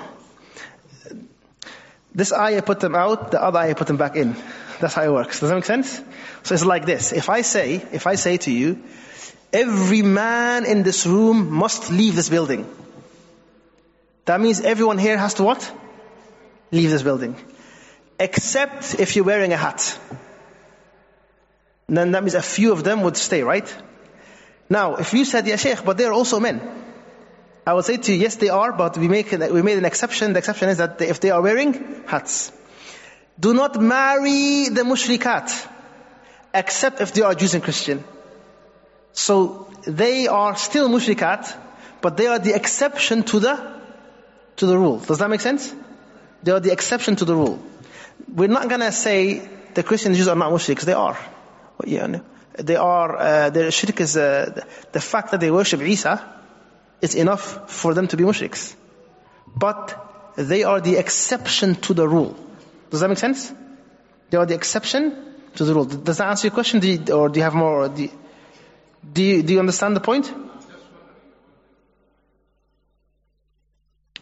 This 2.15 2.33
ayah 2.33 2.61
put 2.61 2.81
them 2.81 2.95
out, 2.95 3.31
the 3.31 3.43
other 3.43 3.59
ayah 3.59 3.75
put 3.75 3.87
them 3.87 3.97
back 3.97 4.17
in. 4.17 4.37
That's 4.81 4.95
how 4.95 5.05
it 5.05 5.13
works. 5.13 5.41
Does 5.41 5.49
that 5.49 5.55
make 5.55 5.65
sense? 5.65 6.03
So 6.43 6.55
it's 6.55 6.65
like 6.65 6.85
this. 6.85 7.13
If 7.13 7.31
I 7.31 7.41
say, 7.41 7.77
if 7.93 8.07
I 8.07 8.17
say 8.17 8.37
to 8.39 8.53
you, 8.53 8.83
every 9.53 10.03
man 10.03 10.67
in 10.67 10.83
this 10.83 11.07
room 11.07 11.51
must 11.51 11.91
leave 11.91 12.15
this 12.15 12.29
building. 12.29 12.67
That 14.27 14.41
means 14.41 14.61
everyone 14.61 14.99
here 14.99 15.17
has 15.17 15.35
to 15.35 15.45
what? 15.45 15.73
Leave 16.71 16.91
this 16.91 17.03
building. 17.03 17.37
Except 18.21 19.01
if 19.01 19.17
you're 19.17 19.25
wearing 19.25 19.53
a 19.53 19.57
hat 19.57 19.99
then 21.97 22.13
that 22.13 22.23
means 22.23 22.35
a 22.35 22.43
few 22.43 22.73
of 22.73 22.85
them 22.85 23.03
would 23.03 23.17
stay, 23.17 23.43
right? 23.43 23.67
Now, 24.69 24.97
if 24.97 25.13
you 25.13 25.25
said, 25.25 25.47
Ya 25.47 25.57
Sheikh, 25.57 25.85
but 25.85 25.99
they're 25.99 26.13
also 26.13 26.41
men. 26.41 26.61
I 27.67 27.75
would 27.75 27.85
say 27.85 27.97
to 27.97 28.13
you, 28.13 28.19
yes, 28.19 28.37
they 28.37 28.49
are, 28.49 28.73
but 28.73 28.99
we 28.99 29.09
make 29.09 29.31
we 29.31 29.63
made 29.63 29.79
an 29.79 29.85
exception. 29.85 30.33
The 30.33 30.39
exception 30.39 30.69
is 30.69 30.79
that 30.79 31.01
if 31.01 31.21
they 31.21 31.31
are 31.31 31.41
wearing 31.41 32.05
hats, 32.07 32.51
do 33.39 33.55
not 33.55 33.81
marry 33.81 34.69
the 34.69 34.83
mushrikat, 34.83 35.69
except 36.53 37.01
if 37.01 37.13
they 37.13 37.23
are 37.23 37.35
Jews 37.35 37.55
and 37.55 37.63
Christian. 37.63 38.03
So 39.13 39.69
they 39.87 40.27
are 40.27 40.57
still 40.57 40.89
mushrikat, 40.89 41.57
but 42.01 42.17
they 42.17 42.27
are 42.27 42.39
the 42.39 42.55
exception 42.55 43.23
to 43.25 43.39
the 43.39 43.73
to 44.57 44.67
the 44.67 44.77
rule. 44.77 44.99
Does 44.99 45.19
that 45.19 45.31
make 45.31 45.41
sense? 45.41 45.73
They 46.43 46.51
are 46.51 46.61
the 46.61 46.73
exception 46.73 47.17
to 47.17 47.25
the 47.25 47.35
rule. 47.35 47.63
We're 48.27 48.49
not 48.49 48.69
gonna 48.69 48.91
say 48.91 49.49
the 49.75 49.83
Christian 49.83 50.15
Jews 50.15 50.29
are 50.29 50.37
not 50.37 50.51
mushriks. 50.51 50.83
They 50.83 50.95
are 50.95 51.19
you 51.87 52.07
know, 52.09 52.23
they 52.59 52.77
are, 52.77 53.17
uh, 53.17 53.51
their 53.51 53.71
shirk 53.71 54.01
is, 54.01 54.17
uh, 54.17 54.65
the 54.93 55.01
fact 55.01 55.31
that 55.31 55.41
they 55.41 55.51
worship 55.51 55.81
Isa 55.81 56.23
is 57.01 57.15
enough 57.15 57.71
for 57.71 57.95
them 57.95 58.09
to 58.09 58.17
be 58.17 58.25
mushriks. 58.25 58.75
But 59.55 59.97
they 60.37 60.65
are 60.65 60.81
the 60.81 60.97
exception 60.97 61.75
to 61.77 61.95
the 61.95 62.09
rule. 62.09 62.37
Does 62.91 63.01
that 63.01 63.09
make 63.09 63.19
sense? 63.19 63.53
They 64.31 64.39
are 64.39 64.47
the 64.47 64.55
exception 64.55 65.35
to 65.57 65.65
the 65.65 65.75
rule. 65.75 65.85
Does 65.85 66.19
that 66.19 66.29
answer 66.29 66.47
your 66.49 66.55
question? 66.55 66.81
Do 66.81 66.89
you, 66.89 67.15
or 67.15 67.29
do 67.29 67.41
you 67.41 67.45
have 67.45 67.55
more? 67.55 67.89
Do 67.89 68.03
you, 68.03 68.11
do 69.13 69.23
you, 69.23 69.43
do 69.43 69.53
you 69.55 69.59
understand 69.59 69.97
the 69.97 70.01
point? 70.01 70.33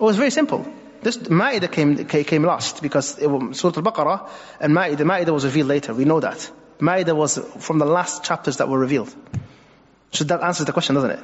Oh, 0.01 0.09
it's 0.09 0.18
very 0.18 0.31
simple. 0.31 0.66
This 1.03 1.18
Ma'idah 1.18 1.70
came, 1.70 2.07
came 2.07 2.42
last 2.42 2.83
because 2.83 3.18
it, 3.18 3.29
Surah 3.57 3.77
Al-Baqarah 3.77 4.29
and 4.61 4.75
Ma'idah, 4.75 5.05
Ma'idah 5.05 5.33
was 5.33 5.44
revealed 5.44 5.68
later. 5.68 5.94
We 5.94 6.05
know 6.05 6.20
that. 6.20 6.51
Ma'idah 6.81 7.14
was 7.14 7.38
from 7.59 7.79
the 7.79 7.87
last 7.87 8.25
chapters 8.25 8.59
that 8.59 8.69
were 8.69 8.79
revealed. 8.79 9.14
So 10.12 10.25
that 10.25 10.43
answers 10.43 10.66
the 10.66 10.73
question, 10.73 10.95
doesn't 10.95 11.11
it? 11.11 11.21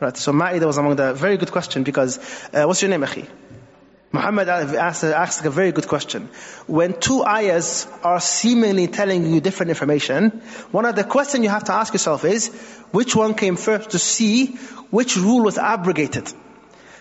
Right. 0.00 0.16
So 0.16 0.32
Ma'idah 0.32 0.66
was 0.66 0.78
among 0.78 0.96
the 0.96 1.12
very 1.12 1.36
good 1.36 1.50
question 1.50 1.82
because 1.82 2.18
uh, 2.52 2.64
what's 2.64 2.82
your 2.82 2.90
name, 2.90 3.02
Akhi? 3.02 3.28
Muhammad 4.10 4.48
asked, 4.48 5.04
asked 5.04 5.44
a 5.44 5.50
very 5.50 5.70
good 5.72 5.86
question. 5.86 6.30
When 6.66 6.98
two 6.98 7.24
ayahs 7.24 7.86
are 8.02 8.20
seemingly 8.20 8.86
telling 8.86 9.26
you 9.26 9.40
different 9.40 9.68
information, 9.68 10.30
one 10.70 10.86
of 10.86 10.96
the 10.96 11.04
questions 11.04 11.44
you 11.44 11.50
have 11.50 11.64
to 11.64 11.74
ask 11.74 11.92
yourself 11.92 12.24
is, 12.24 12.48
which 12.90 13.14
one 13.14 13.34
came 13.34 13.56
first 13.56 13.90
to 13.90 13.98
see 13.98 14.56
which 14.90 15.16
rule 15.18 15.44
was 15.44 15.58
abrogated? 15.58 16.32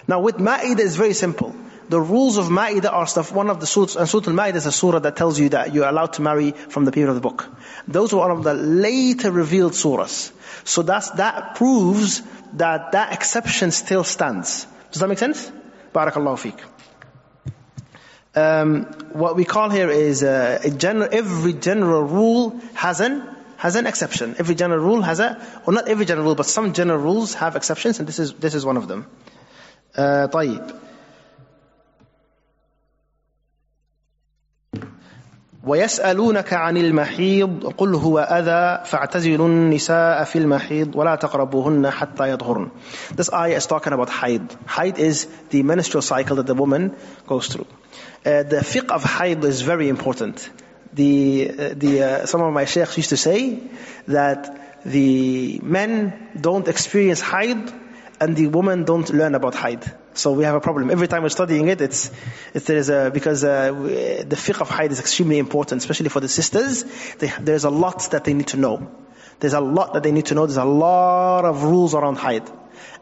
Now 0.05 0.19
with 0.19 0.35
Ma'idah 0.37 0.79
it's 0.79 0.95
very 0.95 1.13
simple 1.13 1.55
the 1.88 2.00
rules 2.00 2.38
of 2.38 2.46
Ma'idah 2.46 2.92
are 2.92 3.06
stuff, 3.06 3.32
one 3.32 3.50
of 3.50 3.60
the 3.60 3.66
surahs, 3.66 3.96
and 3.96 4.08
Surah 4.08 4.28
Al-Ma'idah 4.28 4.56
is 4.56 4.66
a 4.66 4.72
surah 4.72 5.00
that 5.00 5.16
tells 5.16 5.38
you 5.38 5.50
that 5.50 5.74
you're 5.74 5.88
allowed 5.88 6.14
to 6.14 6.22
marry 6.22 6.52
from 6.52 6.84
the 6.84 6.92
period 6.92 7.10
of 7.10 7.16
the 7.16 7.20
book. 7.20 7.48
Those 7.86 8.12
are 8.12 8.16
one 8.16 8.30
of 8.30 8.44
the 8.44 8.54
later 8.54 9.30
revealed 9.30 9.72
surahs. 9.72 10.32
So 10.64 10.82
that's, 10.82 11.10
that 11.10 11.54
proves 11.56 12.22
that 12.54 12.92
that 12.92 13.12
exception 13.12 13.70
still 13.70 14.04
stands. 14.04 14.66
Does 14.90 15.00
that 15.00 15.08
make 15.08 15.18
sense? 15.18 15.50
Barakallahu 15.94 16.38
feek. 16.38 16.60
Um, 18.34 18.84
what 19.12 19.36
we 19.36 19.44
call 19.44 19.68
here 19.68 19.90
is 19.90 20.22
uh, 20.22 20.60
general, 20.76 21.08
every 21.12 21.52
general 21.52 22.02
rule 22.02 22.58
has 22.74 23.00
an 23.00 23.28
has 23.58 23.76
an 23.76 23.86
exception. 23.86 24.34
Every 24.38 24.56
general 24.56 24.80
rule 24.84 25.02
has 25.02 25.20
a, 25.20 25.40
or 25.66 25.72
not 25.72 25.86
every 25.86 26.04
general 26.04 26.26
rule, 26.26 26.34
but 26.34 26.46
some 26.46 26.72
general 26.72 26.98
rules 26.98 27.34
have 27.34 27.54
exceptions, 27.54 28.00
and 28.00 28.08
this 28.08 28.18
is 28.18 28.32
this 28.32 28.54
is 28.54 28.64
one 28.64 28.76
of 28.76 28.88
them. 28.88 29.06
Uh, 29.94 30.28
طيب. 30.28 30.80
ويسألونك 35.67 36.53
عن 36.53 36.77
المحيض 36.77 37.73
قل 37.77 37.95
هو 37.95 38.19
أذى 38.19 38.85
فاعتزلوا 38.85 39.47
النساء 39.47 40.23
في 40.23 40.37
المحيض 40.37 40.95
ولا 40.95 41.15
تقربوهن 41.15 41.89
حتى 41.89 42.29
يطهرن 42.31 42.69
This 43.15 43.33
ayah 43.33 43.57
is 43.57 43.65
talking 43.65 43.93
about 43.93 44.09
haid. 44.09 44.41
Haid 44.67 44.97
is 44.97 45.27
the 45.49 45.63
menstrual 45.63 46.01
cycle 46.01 46.37
that 46.37 46.47
the 46.47 46.53
woman 46.53 46.95
goes 47.27 47.47
through. 47.47 47.67
Uh, 48.25 48.43
the 48.43 48.61
fiqh 48.73 48.91
of 48.91 49.03
haid 49.03 49.43
is 49.43 49.61
very 49.61 49.89
important. 49.89 50.49
The, 50.93 51.51
uh, 51.51 51.73
the, 51.75 52.03
uh, 52.03 52.25
some 52.25 52.41
of 52.41 52.53
my 52.53 52.65
sheikhs 52.65 52.97
used 52.97 53.09
to 53.09 53.17
say 53.17 53.59
that 54.07 54.81
the 54.85 55.59
men 55.61 56.29
don't 56.39 56.67
experience 56.67 57.21
haid 57.21 57.57
and 58.19 58.35
the 58.35 58.47
women 58.47 58.85
don't 58.85 59.09
learn 59.09 59.35
about 59.35 59.55
haid. 59.55 59.83
So 60.17 60.31
we 60.31 60.45
have 60.45 60.55
a 60.55 60.59
problem. 60.59 60.89
Every 60.89 61.07
time 61.07 61.21
we're 61.21 61.29
studying 61.29 61.67
it, 61.67 61.79
it's, 61.79 62.11
it's 62.53 62.65
there 62.65 62.77
is 62.77 62.89
a, 62.89 63.11
because 63.13 63.43
uh, 63.43 63.71
the 63.71 64.35
fiqh 64.35 64.61
of 64.61 64.69
haid 64.69 64.91
is 64.91 64.99
extremely 64.99 65.37
important, 65.37 65.81
especially 65.81 66.09
for 66.09 66.19
the 66.19 66.27
sisters. 66.27 66.83
They, 67.19 67.31
there's 67.39 67.65
a 67.65 67.69
lot 67.69 68.09
that 68.11 68.23
they 68.23 68.33
need 68.33 68.47
to 68.47 68.57
know. 68.57 68.91
There's 69.39 69.53
a 69.53 69.61
lot 69.61 69.93
that 69.93 70.01
they 70.01 70.11
need 70.11 70.25
to 70.27 70.35
know. 70.35 70.47
There's 70.47 70.57
a 70.57 70.65
lot 70.65 71.45
of 71.45 71.61
rules 71.61 71.93
around 71.93 72.17
haid. 72.17 72.43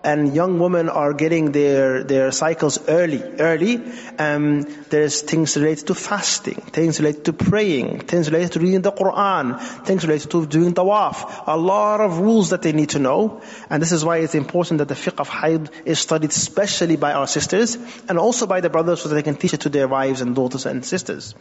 And 0.06 0.36
young 0.36 0.60
women 0.60 0.88
are 0.88 1.14
getting 1.14 1.52
their, 1.52 2.04
their 2.04 2.32
cycles 2.32 2.78
early, 2.88 3.24
early. 3.40 3.82
Um, 4.20 4.62
there's 4.90 5.22
things 5.24 5.58
related 5.58 5.88
to 5.88 5.96
fasting, 5.96 6.62
things 6.78 7.00
related 7.00 7.26
to 7.26 7.34
praying, 7.34 8.02
things 8.02 8.30
related 8.30 8.52
to 8.52 8.60
reading 8.60 8.84
the 8.84 8.92
Quran, 8.92 9.60
things 9.84 10.06
related 10.06 10.30
to 10.30 10.46
doing 10.46 10.76
tawaf. 10.76 11.46
A 11.48 11.58
lot 11.58 12.02
of 12.02 12.20
rules 12.20 12.52
that 12.52 12.62
they 12.62 12.72
need 12.72 12.90
to 12.90 13.00
know. 13.00 13.42
And 13.72 13.82
this 13.82 13.92
is 13.92 14.06
why 14.06 14.18
it's 14.18 14.36
important 14.36 14.78
that 14.78 14.90
the 14.90 14.94
fiqh 14.94 15.20
of 15.20 15.28
haid 15.28 15.72
is 15.86 15.98
studied 15.98 16.30
especially 16.30 16.98
by 16.98 17.14
our 17.14 17.26
sisters 17.26 17.76
and 18.08 18.20
also 18.20 18.46
by 18.46 18.62
the 18.62 18.70
brothers 18.70 19.02
so 19.02 19.10
that 19.10 19.16
they 19.16 19.24
can 19.24 19.36
teach 19.36 19.56
it 19.56 19.62
to 19.62 19.70
their 19.70 19.88
wives 19.88 20.22
and 20.22 20.36
daughters 20.36 20.68
and 20.68 20.86
sisters. 20.86 21.34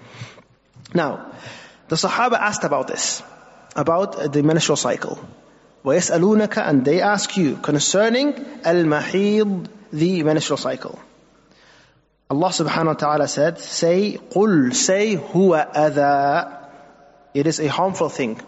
Now, 0.94 1.32
the 1.88 1.96
Sahaba 1.96 2.38
asked 2.38 2.64
about 2.64 2.88
this, 2.88 3.22
about 3.76 4.32
the 4.32 4.42
menstrual 4.42 4.76
cycle. 4.76 5.18
وَيَسْأَلُونَكَ 5.83 6.57
And 6.57 6.85
they 6.85 7.01
ask 7.01 7.37
you 7.37 7.57
concerning 7.57 8.33
al-mahid, 8.63 9.69
the 9.91 10.23
menstrual 10.23 10.57
cycle. 10.57 10.99
Allah 12.29 12.49
subhanahu 12.49 12.85
wa 12.85 12.93
ta'ala 12.93 13.27
said, 13.27 13.59
say, 13.59 14.19
قُل, 14.31 14.75
say, 14.75 15.15
huwa 15.15 15.73
adha. 15.73 16.67
It 17.33 17.47
is 17.47 17.59
a 17.59 17.67
harmful 17.67 18.09
thing. 18.09 18.39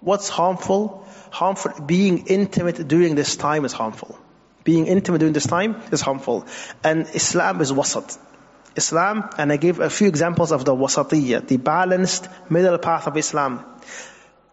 What's 0.00 0.28
harmful? 0.28 1.06
Harmful, 1.30 1.72
being 1.86 2.26
intimate 2.26 2.86
during 2.86 3.14
this 3.14 3.36
time 3.36 3.64
is 3.64 3.72
harmful. 3.72 4.18
Being 4.64 4.86
intimate 4.86 5.18
during 5.18 5.32
this 5.32 5.46
time 5.46 5.80
is 5.92 6.00
harmful. 6.00 6.46
And 6.84 7.06
Islam 7.14 7.60
is 7.60 7.72
wasat. 7.72 8.18
Islam, 8.76 9.28
and 9.38 9.50
I 9.50 9.56
gave 9.56 9.80
a 9.80 9.90
few 9.90 10.08
examples 10.08 10.52
of 10.52 10.64
the 10.64 10.74
wasatiyya, 10.74 11.46
the 11.48 11.56
balanced 11.56 12.28
middle 12.50 12.78
path 12.78 13.06
of 13.06 13.16
Islam. 13.16 13.64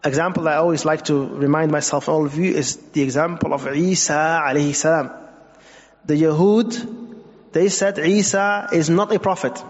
Example 0.03 0.49
I 0.49 0.55
always 0.55 0.85
like 0.85 1.05
to 1.07 1.27
remind 1.27 1.71
myself 1.71 2.09
all 2.09 2.25
of 2.25 2.37
you 2.37 2.53
is 2.53 2.77
the 2.77 3.03
example 3.03 3.53
of 3.53 3.67
Isa 3.69 4.41
alayhi 4.43 4.75
salam. 4.75 5.11
The 6.07 6.15
Yahud, 6.15 7.53
they 7.53 7.69
said 7.69 7.99
Isa 7.99 8.69
is 8.73 8.89
not 8.89 9.15
a 9.15 9.19
prophet. 9.19 9.63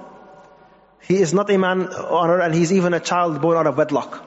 He 1.03 1.17
is 1.17 1.35
not 1.35 1.51
a 1.51 1.59
man 1.59 1.89
on 1.89 2.31
earth 2.31 2.45
and 2.45 2.55
he's 2.55 2.73
even 2.73 2.95
a 2.95 3.01
child 3.01 3.41
born 3.41 3.57
out 3.57 3.67
of 3.67 3.77
wedlock. 3.77 4.25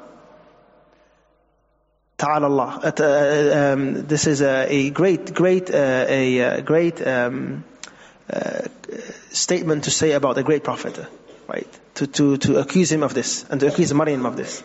Ta'ala 2.18 2.48
Allah. 2.48 2.80
Uh, 2.84 2.92
uh, 3.00 3.74
um, 3.74 4.06
this 4.06 4.28
is 4.28 4.42
a, 4.42 4.68
a 4.70 4.90
great, 4.90 5.34
great, 5.34 5.70
uh, 5.72 6.06
a, 6.08 6.42
uh 6.42 6.62
great 6.62 7.06
um, 7.06 7.64
uh, 8.30 8.62
statement 9.32 9.86
to 9.86 9.92
say 9.92 10.12
about 10.12 10.38
a 10.38 10.44
great 10.44 10.64
prophet, 10.66 11.00
right? 11.48 11.80
To, 11.96 12.08
to, 12.08 12.38
to 12.38 12.60
accuse 12.60 12.92
him 12.92 13.04
of 13.04 13.14
this 13.14 13.46
and 13.50 13.60
to 13.62 13.68
accuse 13.68 13.94
Maryam 13.94 14.26
of 14.26 14.36
this. 14.36 14.64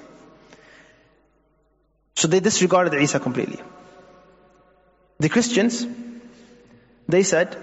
So 2.17 2.27
they 2.27 2.39
disregarded 2.39 2.93
Isa 3.01 3.19
completely. 3.19 3.59
The 5.19 5.29
Christians, 5.29 5.85
they 7.07 7.23
said, 7.23 7.57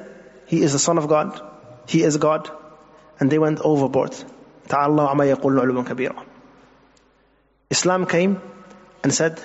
he 0.47 0.63
is 0.63 0.73
the 0.73 0.79
son 0.79 0.99
of 0.99 1.09
God, 1.09 1.41
he 1.87 2.03
is 2.03 2.17
God, 2.17 2.51
and 3.19 3.31
they 3.31 3.39
went 3.39 3.61
overboard. 3.61 4.13
تعالى 4.69 5.09
عما 5.09 5.25
يقولون 5.37 5.61
علوا 5.61 5.85
كبيرا. 5.85 6.25
Islam 7.71 8.07
came 8.07 8.41
and 9.03 9.15
said, 9.15 9.41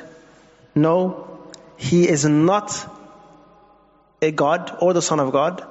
no, 0.74 1.28
he 1.78 2.08
is 2.08 2.26
not 2.26 2.72
a 4.22 4.32
God 4.32 4.78
or 4.82 4.94
the 4.94 5.02
son 5.02 5.20
of 5.20 5.32
God, 5.32 5.66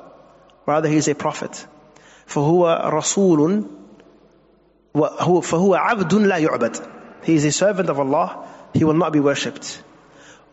rather 0.66 0.88
he 0.88 0.96
is 0.96 1.09
a 1.09 1.14
prophet. 1.14 1.66
فهو 2.26 2.90
رسول 2.92 3.64
وهو 4.94 5.40
فهو 5.40 5.74
عبد 5.74 6.14
لا 6.14 6.38
يعبد. 6.38 6.90
He 7.24 7.35
is 7.35 7.44
a 7.44 7.52
servant 7.52 7.88
of 7.88 7.98
Allah, 7.98 8.48
he 8.73 8.84
will 8.84 8.93
not 8.93 9.13
be 9.13 9.19
worshipped. 9.19 9.82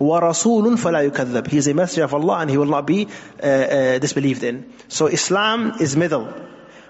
وَرَسُولٌ 0.00 0.76
فَلَا 0.76 1.10
يُكَذَّبْ 1.10 1.46
He 1.48 1.56
is 1.56 1.68
a 1.68 1.74
messenger 1.74 2.04
of 2.04 2.12
Allah 2.14 2.40
and 2.40 2.50
he 2.50 2.58
will 2.58 2.66
not 2.66 2.86
be 2.86 3.08
uh, 3.42 3.46
uh, 3.46 3.98
disbelieved 3.98 4.42
in. 4.42 4.72
So 4.88 5.06
Islam 5.06 5.76
is 5.80 5.96
middle. 5.96 6.32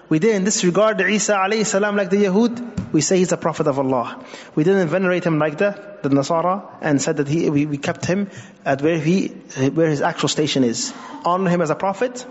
We 0.09 0.19
didn't 0.19 0.45
disregard 0.45 1.01
Isa 1.01 1.33
alayhi 1.33 1.65
salam 1.65 1.95
like 1.95 2.09
the 2.09 2.17
Yahud. 2.17 2.93
We 2.93 3.01
say 3.01 3.17
he's 3.17 3.31
a 3.31 3.37
prophet 3.37 3.67
of 3.67 3.79
Allah. 3.79 4.23
We 4.55 4.63
didn't 4.63 4.87
venerate 4.87 5.25
him 5.25 5.37
like 5.37 5.57
the, 5.57 5.97
the 6.01 6.09
Nasara 6.09 6.65
and 6.81 7.01
said 7.01 7.17
that 7.17 7.27
he, 7.27 7.49
we, 7.49 7.65
we 7.65 7.77
kept 7.77 8.05
him 8.05 8.29
at 8.65 8.81
where 8.81 8.97
he, 8.97 9.27
where 9.27 9.89
his 9.89 10.01
actual 10.01 10.29
station 10.29 10.63
is. 10.63 10.93
Honor 11.25 11.49
him 11.49 11.61
as 11.61 11.69
a 11.69 11.75
prophet, 11.75 12.25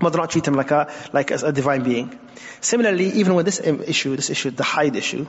but 0.00 0.12
do 0.12 0.18
not 0.18 0.30
treat 0.30 0.46
him 0.46 0.54
like 0.54 0.70
a, 0.70 0.92
like 1.12 1.32
as 1.32 1.42
a 1.42 1.52
divine 1.52 1.82
being. 1.82 2.18
Similarly, 2.60 3.06
even 3.14 3.34
with 3.34 3.46
this 3.46 3.60
issue, 3.60 4.14
this 4.14 4.30
issue, 4.30 4.50
the 4.50 4.64
haid 4.64 4.94
issue, 4.94 5.26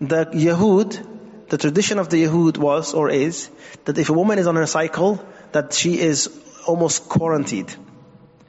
the 0.00 0.26
Yahud 0.26 1.19
the 1.50 1.58
tradition 1.58 1.98
of 1.98 2.08
the 2.08 2.24
Yahud 2.24 2.56
was 2.56 2.94
or 2.94 3.10
is 3.10 3.50
that 3.84 3.98
if 3.98 4.08
a 4.08 4.12
woman 4.12 4.38
is 4.38 4.46
on 4.46 4.56
her 4.56 4.66
cycle, 4.66 5.22
that 5.52 5.74
she 5.74 5.98
is 5.98 6.28
almost 6.66 7.08
quarantined. 7.08 7.76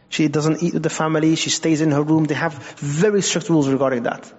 She 0.10 0.28
doesn't 0.28 0.62
eat 0.62 0.74
with 0.74 0.84
the 0.84 0.90
family, 0.90 1.36
she 1.36 1.50
stays 1.50 1.82
in 1.82 1.92
her 1.92 2.04
room. 2.04 2.26
They 2.26 2.36
have 2.36 2.54
very 2.78 3.22
strict 3.22 3.50
rules 3.50 3.70
regarding 3.70 4.04
that. 4.04 4.32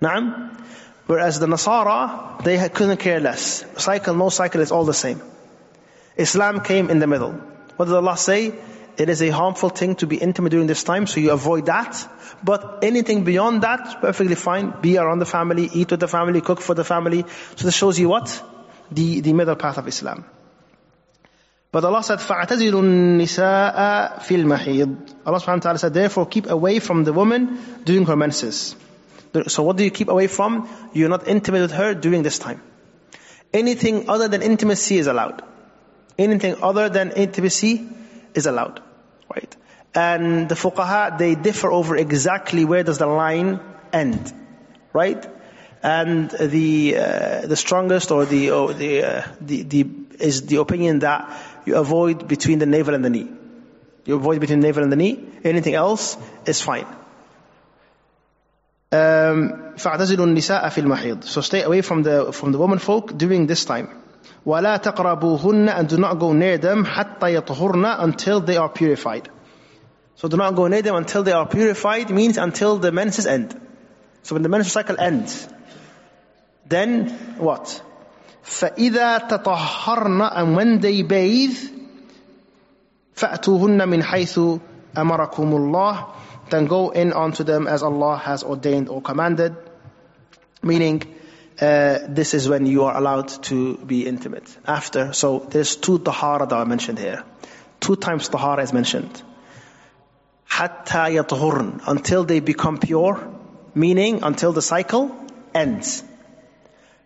Naam? 0.00 0.58
Whereas 1.06 1.38
the 1.38 1.46
Nasara, 1.46 2.42
they 2.42 2.68
couldn't 2.68 2.96
care 2.96 3.20
less. 3.20 3.64
Cycle, 3.76 4.14
no 4.14 4.30
cycle, 4.30 4.60
it's 4.60 4.72
all 4.72 4.84
the 4.84 4.94
same. 4.94 5.22
Islam 6.16 6.60
came 6.62 6.90
in 6.90 6.98
the 6.98 7.06
middle. 7.06 7.32
What 7.76 7.86
did 7.86 7.94
Allah 7.94 8.16
say? 8.16 8.54
It 8.97 9.09
is 9.09 9.21
a 9.21 9.29
harmful 9.29 9.69
thing 9.69 9.95
to 9.95 10.07
be 10.07 10.17
intimate 10.17 10.49
during 10.49 10.67
this 10.67 10.83
time, 10.83 11.07
so 11.07 11.19
you 11.19 11.31
avoid 11.31 11.65
that. 11.67 12.07
But 12.43 12.79
anything 12.83 13.23
beyond 13.23 13.63
that, 13.63 14.01
perfectly 14.01 14.35
fine. 14.35 14.73
Be 14.81 14.97
around 14.97 15.19
the 15.19 15.25
family, 15.25 15.69
eat 15.73 15.91
with 15.91 15.99
the 15.99 16.07
family, 16.07 16.41
cook 16.41 16.61
for 16.61 16.75
the 16.75 16.83
family. 16.83 17.25
So 17.55 17.65
this 17.65 17.75
shows 17.75 17.97
you 17.97 18.09
what? 18.09 18.43
The, 18.91 19.21
the 19.21 19.33
middle 19.33 19.55
path 19.55 19.77
of 19.77 19.87
Islam. 19.87 20.25
But 21.71 21.85
Allah 21.85 22.03
said, 22.03 22.19
فَاعْتَزِلُوا 22.19 22.81
النِّسَاءَ 22.83 24.19
فِي 24.19 24.43
الْمَحِيضِ 24.43 25.15
Allah 25.25 25.39
subhanahu 25.39 25.55
wa 25.55 25.59
ta'ala 25.59 25.79
said, 25.79 25.93
therefore 25.93 26.25
keep 26.25 26.49
away 26.49 26.79
from 26.79 27.05
the 27.05 27.13
woman 27.13 27.81
during 27.85 28.05
her 28.07 28.17
menses. 28.17 28.75
So 29.47 29.63
what 29.63 29.77
do 29.77 29.85
you 29.85 29.91
keep 29.91 30.09
away 30.09 30.27
from? 30.27 30.67
You're 30.93 31.07
not 31.07 31.29
intimate 31.29 31.61
with 31.61 31.71
her 31.71 31.93
during 31.93 32.23
this 32.23 32.39
time. 32.39 32.61
Anything 33.53 34.09
other 34.09 34.27
than 34.27 34.41
intimacy 34.41 34.97
is 34.97 35.07
allowed. 35.07 35.41
Anything 36.17 36.61
other 36.61 36.89
than 36.89 37.11
intimacy 37.11 37.87
is 38.33 38.45
allowed. 38.45 38.81
Right? 39.33 39.55
And 39.93 40.47
the 40.47 40.55
fuqaha, 40.55 41.17
they 41.17 41.35
differ 41.35 41.71
over 41.71 41.95
exactly 41.95 42.65
where 42.65 42.83
does 42.83 42.97
the 42.97 43.07
line 43.07 43.59
end. 43.91 44.33
Right? 44.93 45.25
And 45.83 46.29
the 46.29 46.95
uh, 46.97 47.47
the 47.47 47.55
strongest 47.55 48.11
or 48.11 48.25
the 48.25 48.51
or 48.51 48.73
the, 48.73 49.03
uh, 49.03 49.27
the 49.41 49.63
the 49.63 49.87
is 50.19 50.45
the 50.45 50.57
opinion 50.57 50.99
that 50.99 51.31
you 51.65 51.75
avoid 51.75 52.27
between 52.27 52.59
the 52.59 52.67
navel 52.67 52.93
and 52.93 53.03
the 53.03 53.09
knee. 53.09 53.29
You 54.05 54.15
avoid 54.15 54.39
between 54.39 54.59
the 54.59 54.67
navel 54.67 54.83
and 54.83 54.91
the 54.91 54.95
knee. 54.95 55.23
Anything 55.43 55.73
else 55.73 56.17
is 56.45 56.61
fine. 56.61 56.85
Um, 58.91 59.73
فاعتزلوا 59.77 60.25
النساء 60.25 60.69
في 60.69 60.81
المحيض. 60.81 61.23
So 61.23 61.41
stay 61.41 61.63
away 61.63 61.81
from 61.81 62.03
the 62.03 62.31
from 62.31 62.51
the 62.51 62.57
woman 62.57 62.77
folk 62.77 63.17
during 63.17 63.47
this 63.47 63.65
time. 63.65 63.89
ولا 64.46 64.76
تقربوهن 64.76 65.68
and 65.68 65.88
do 65.88 65.96
not 65.96 66.18
go 66.18 66.32
near 66.32 66.58
them 66.58 66.84
حتى 66.84 67.34
يطهرن 67.40 68.00
until 68.00 68.40
they 68.40 68.56
are 68.56 68.68
purified. 68.68 69.28
So 70.16 70.28
do 70.28 70.36
not 70.36 70.54
go 70.54 70.66
near 70.66 70.82
them 70.82 70.94
until 70.96 71.22
they 71.22 71.32
are 71.32 71.46
purified 71.46 72.10
means 72.10 72.38
until 72.38 72.78
the 72.78 72.92
menses 72.92 73.26
end. 73.26 73.58
So 74.22 74.34
when 74.34 74.42
the 74.42 74.48
menstrual 74.48 74.70
cycle 74.70 74.96
ends, 74.98 75.48
then 76.66 77.08
what? 77.38 77.82
فإذا 78.44 79.28
تطهرن 79.28 80.32
and 80.32 80.56
when 80.56 80.80
they 80.80 81.02
bathe 81.02 81.58
فأتوهن 83.16 83.88
من 83.88 84.02
حيث 84.02 84.38
أمركم 84.96 85.56
الله 85.56 86.06
then 86.50 86.66
go 86.66 86.90
in 86.90 87.12
onto 87.12 87.44
them 87.44 87.66
as 87.66 87.82
Allah 87.82 88.16
has 88.16 88.44
ordained 88.44 88.88
or 88.88 89.02
commanded 89.02 89.56
meaning 90.62 91.02
uh, 91.61 91.99
this 92.07 92.33
is 92.33 92.49
when 92.49 92.65
you 92.65 92.83
are 92.83 92.97
allowed 92.97 93.27
to 93.49 93.77
be 93.77 94.05
intimate 94.07 94.55
after 94.67 95.13
so 95.13 95.39
there's 95.55 95.75
two 95.75 95.99
tahara 95.99 96.47
that 96.47 96.55
are 96.55 96.65
mentioned 96.65 96.99
here 96.99 97.23
two 97.79 97.95
times 97.95 98.29
tahara 98.29 98.63
is 98.63 98.73
mentioned 98.73 99.23
حتى 100.49 101.15
يطهرن 101.15 101.87
until 101.87 102.23
they 102.25 102.39
become 102.39 102.77
pure 102.77 103.19
meaning 103.73 104.23
until 104.23 104.51
the 104.51 104.61
cycle 104.61 105.11
ends 105.55 106.03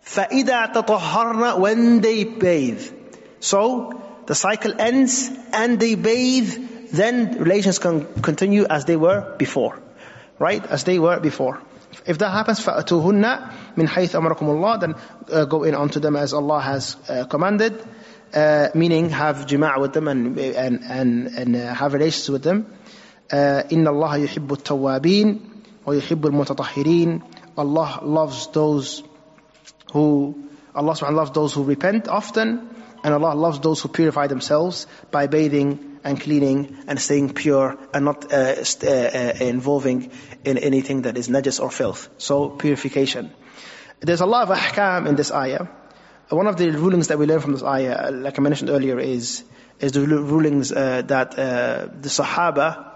فإذا 0.06 0.74
تطهرن 0.74 1.60
when 1.60 2.02
they 2.02 2.24
bathe. 2.24 2.92
So 3.40 4.02
the 4.26 4.36
cycle 4.36 4.74
ends 4.80 5.32
and 5.52 5.80
they 5.80 5.96
bathe, 5.96 6.90
then 6.92 7.40
relations 7.40 7.80
can 7.80 8.06
continue 8.22 8.66
as 8.66 8.86
they 8.86 8.96
were 8.96 9.36
before. 9.38 9.80
Right? 10.38 10.66
As 10.66 10.84
they 10.84 11.00
were 11.00 11.20
before. 11.20 11.60
If 12.06 12.18
that 12.20 12.30
happens, 12.30 12.60
فَأَتُوهُنَّ 12.60 13.52
مِنْ 13.76 13.88
حَيْثَ 13.88 14.16
أَمَرَكُمُ 14.20 14.48
اللَّهِ 14.48 14.80
Then 14.80 14.96
uh, 15.32 15.46
go 15.46 15.64
in 15.64 15.76
onto 15.76 16.00
them 16.00 16.16
as 16.16 16.34
Allah 16.34 16.60
has 16.62 16.98
uh, 17.10 17.26
commanded. 17.26 17.84
Uh, 18.34 18.70
meaning 18.76 19.10
have 19.12 19.46
jima' 19.46 19.80
with 19.80 19.94
them 19.94 20.08
and, 20.08 20.38
and, 20.38 20.84
and, 20.84 21.28
and 21.28 21.56
uh, 21.56 21.74
have 21.74 21.94
relations 21.94 22.30
with 22.30 22.44
them. 22.44 22.66
uh, 23.32 23.64
إِنَّ 23.70 23.88
اللَّهَ 23.88 24.28
يُحِبُّ 24.28 24.48
التَّوَّابِينَ 24.48 25.40
وَيُحِبُّ 25.86 26.22
الْمُتَطَهِّرِينَ 26.22 27.22
Allah 27.58 28.00
loves 28.04 28.48
those 28.48 29.04
who 29.94 30.36
Allah 30.76 30.92
subhanahu 30.94 31.16
loves 31.16 31.32
those 31.32 31.54
who 31.54 31.64
repent 31.64 32.08
often, 32.10 32.70
and 33.04 33.14
Allah 33.14 33.34
loves 33.34 33.60
those 33.60 33.82
who 33.82 33.88
purify 33.88 34.28
themselves 34.28 34.88
by 35.10 35.28
bathing 35.28 35.89
and 36.05 36.21
cleaning 36.21 36.77
and 36.87 37.01
staying 37.01 37.33
pure 37.35 37.77
and 37.93 38.05
not 38.05 38.33
uh, 38.33 38.65
st- 38.65 38.91
uh, 38.91 39.19
uh, 39.19 39.45
involving 39.45 40.11
in 40.45 40.59
anything 40.59 41.03
that 41.03 41.17
is 41.17 41.29
najis 41.29 41.61
or 41.61 41.71
filth. 41.71 42.09
So 42.19 42.49
purification. 42.49 43.31
There's 44.01 44.21
a 44.21 44.27
lot 44.27 44.49
of 44.49 44.57
ahkam 44.57 45.07
in 45.07 45.17
this 45.17 45.31
ayah. 45.31 45.67
One 46.31 46.47
of 46.47 46.57
the 46.57 46.71
rulings 46.71 47.09
that 47.09 47.19
we 47.19 47.27
learn 47.27 47.41
from 47.41 47.53
this 47.53 47.63
ayah, 47.63 48.11
like 48.11 48.39
I 48.39 48.43
mentioned 48.43 48.71
earlier, 48.71 48.99
is 48.99 49.45
is 49.81 49.93
the 49.93 50.07
rulings 50.07 50.73
uh, 50.73 51.03
that 51.07 51.39
uh, 51.39 51.89
the 52.01 52.09
Sahaba 52.09 52.87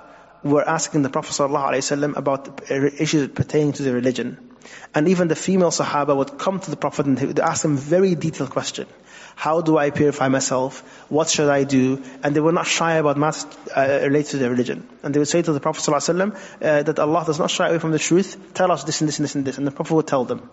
were 0.42 0.66
asking 0.68 1.02
the 1.02 1.08
Prophet 1.08 1.32
ﷺ 1.32 2.16
about 2.16 2.70
issues 2.70 3.28
pertaining 3.28 3.72
to 3.72 3.82
the 3.82 3.94
religion. 3.94 4.50
And 4.94 5.08
even 5.08 5.28
the 5.28 5.36
female 5.36 5.70
Sahaba 5.70 6.14
would 6.14 6.38
come 6.38 6.60
to 6.60 6.70
the 6.70 6.76
Prophet 6.76 7.06
and 7.06 7.40
ask 7.40 7.64
him 7.64 7.76
very 7.76 8.14
detailed 8.14 8.50
question. 8.50 8.86
How 9.34 9.60
do 9.60 9.76
I 9.78 9.90
purify 9.90 10.28
myself? 10.28 10.80
What 11.08 11.28
should 11.28 11.48
I 11.48 11.64
do? 11.64 12.02
And 12.22 12.34
they 12.34 12.40
were 12.40 12.52
not 12.52 12.66
shy 12.66 12.94
about 12.94 13.16
matters 13.16 13.46
uh, 13.76 14.00
related 14.02 14.30
to 14.32 14.38
their 14.38 14.50
religion. 14.50 14.86
And 15.02 15.14
they 15.14 15.18
would 15.18 15.28
say 15.28 15.42
to 15.42 15.52
the 15.52 15.60
Prophet 15.60 15.82
ﷺ, 15.82 16.34
uh, 16.62 16.82
that 16.82 16.98
Allah 16.98 17.24
does 17.26 17.38
not 17.38 17.50
shy 17.50 17.68
away 17.68 17.78
from 17.78 17.92
the 17.92 17.98
truth. 17.98 18.36
Tell 18.54 18.70
us 18.70 18.84
this 18.84 19.00
and 19.00 19.08
this 19.08 19.18
and 19.18 19.24
this 19.24 19.34
and 19.34 19.44
this. 19.44 19.58
And 19.58 19.66
the 19.66 19.70
Prophet 19.72 19.94
would 19.94 20.06
tell 20.06 20.24
them. 20.24 20.48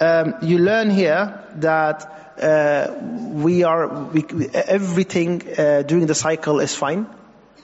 Um, 0.00 0.34
you 0.42 0.58
learn 0.58 0.90
here 0.90 1.44
that 1.56 2.36
uh, 2.40 2.94
we 3.00 3.64
are 3.64 4.04
we, 4.04 4.24
everything 4.48 5.42
uh, 5.58 5.82
during 5.82 6.06
the 6.06 6.14
cycle 6.14 6.60
is 6.60 6.74
fine. 6.74 7.06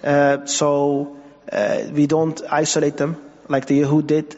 Uh, 0.04 0.44
so 0.44 1.16
uh, 1.50 1.82
we 1.90 2.06
don't 2.06 2.40
isolate 2.50 2.96
them 2.98 3.16
like 3.48 3.66
the 3.66 3.80
Yahud 3.80 4.06
did. 4.06 4.36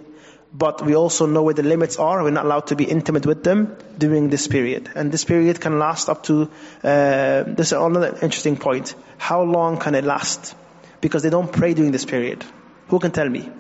But 0.53 0.85
we 0.85 0.97
also 0.97 1.27
know 1.27 1.43
where 1.43 1.55
the 1.55 1.63
limits 1.63 1.99
are. 1.99 2.23
We're 2.23 2.31
not 2.31 2.47
allowed 2.47 2.69
to 2.69 2.77
be 2.77 2.85
intimate 2.85 3.27
with 3.27 3.45
them 3.45 3.77
during 3.99 4.31
this 4.31 4.49
period. 4.49 4.91
And 4.95 5.13
this 5.13 5.25
period 5.25 5.61
can 5.61 5.79
last 5.79 6.09
up 6.09 6.23
to, 6.25 6.51
uh, 6.83 7.43
this 7.43 7.69
is 7.69 7.73
another 7.73 8.19
interesting 8.23 8.57
point. 8.57 8.95
How 9.19 9.43
long 9.43 9.79
can 9.79 9.95
it 9.95 10.05
last? 10.05 10.55
Because 11.01 11.23
they 11.23 11.31
don't 11.31 11.53
pray 11.53 11.75
during 11.75 11.93
this 11.93 12.07
period. 12.07 12.45
Who 12.89 12.99
can 12.99 13.11
tell 13.11 13.29
me? 13.29 13.51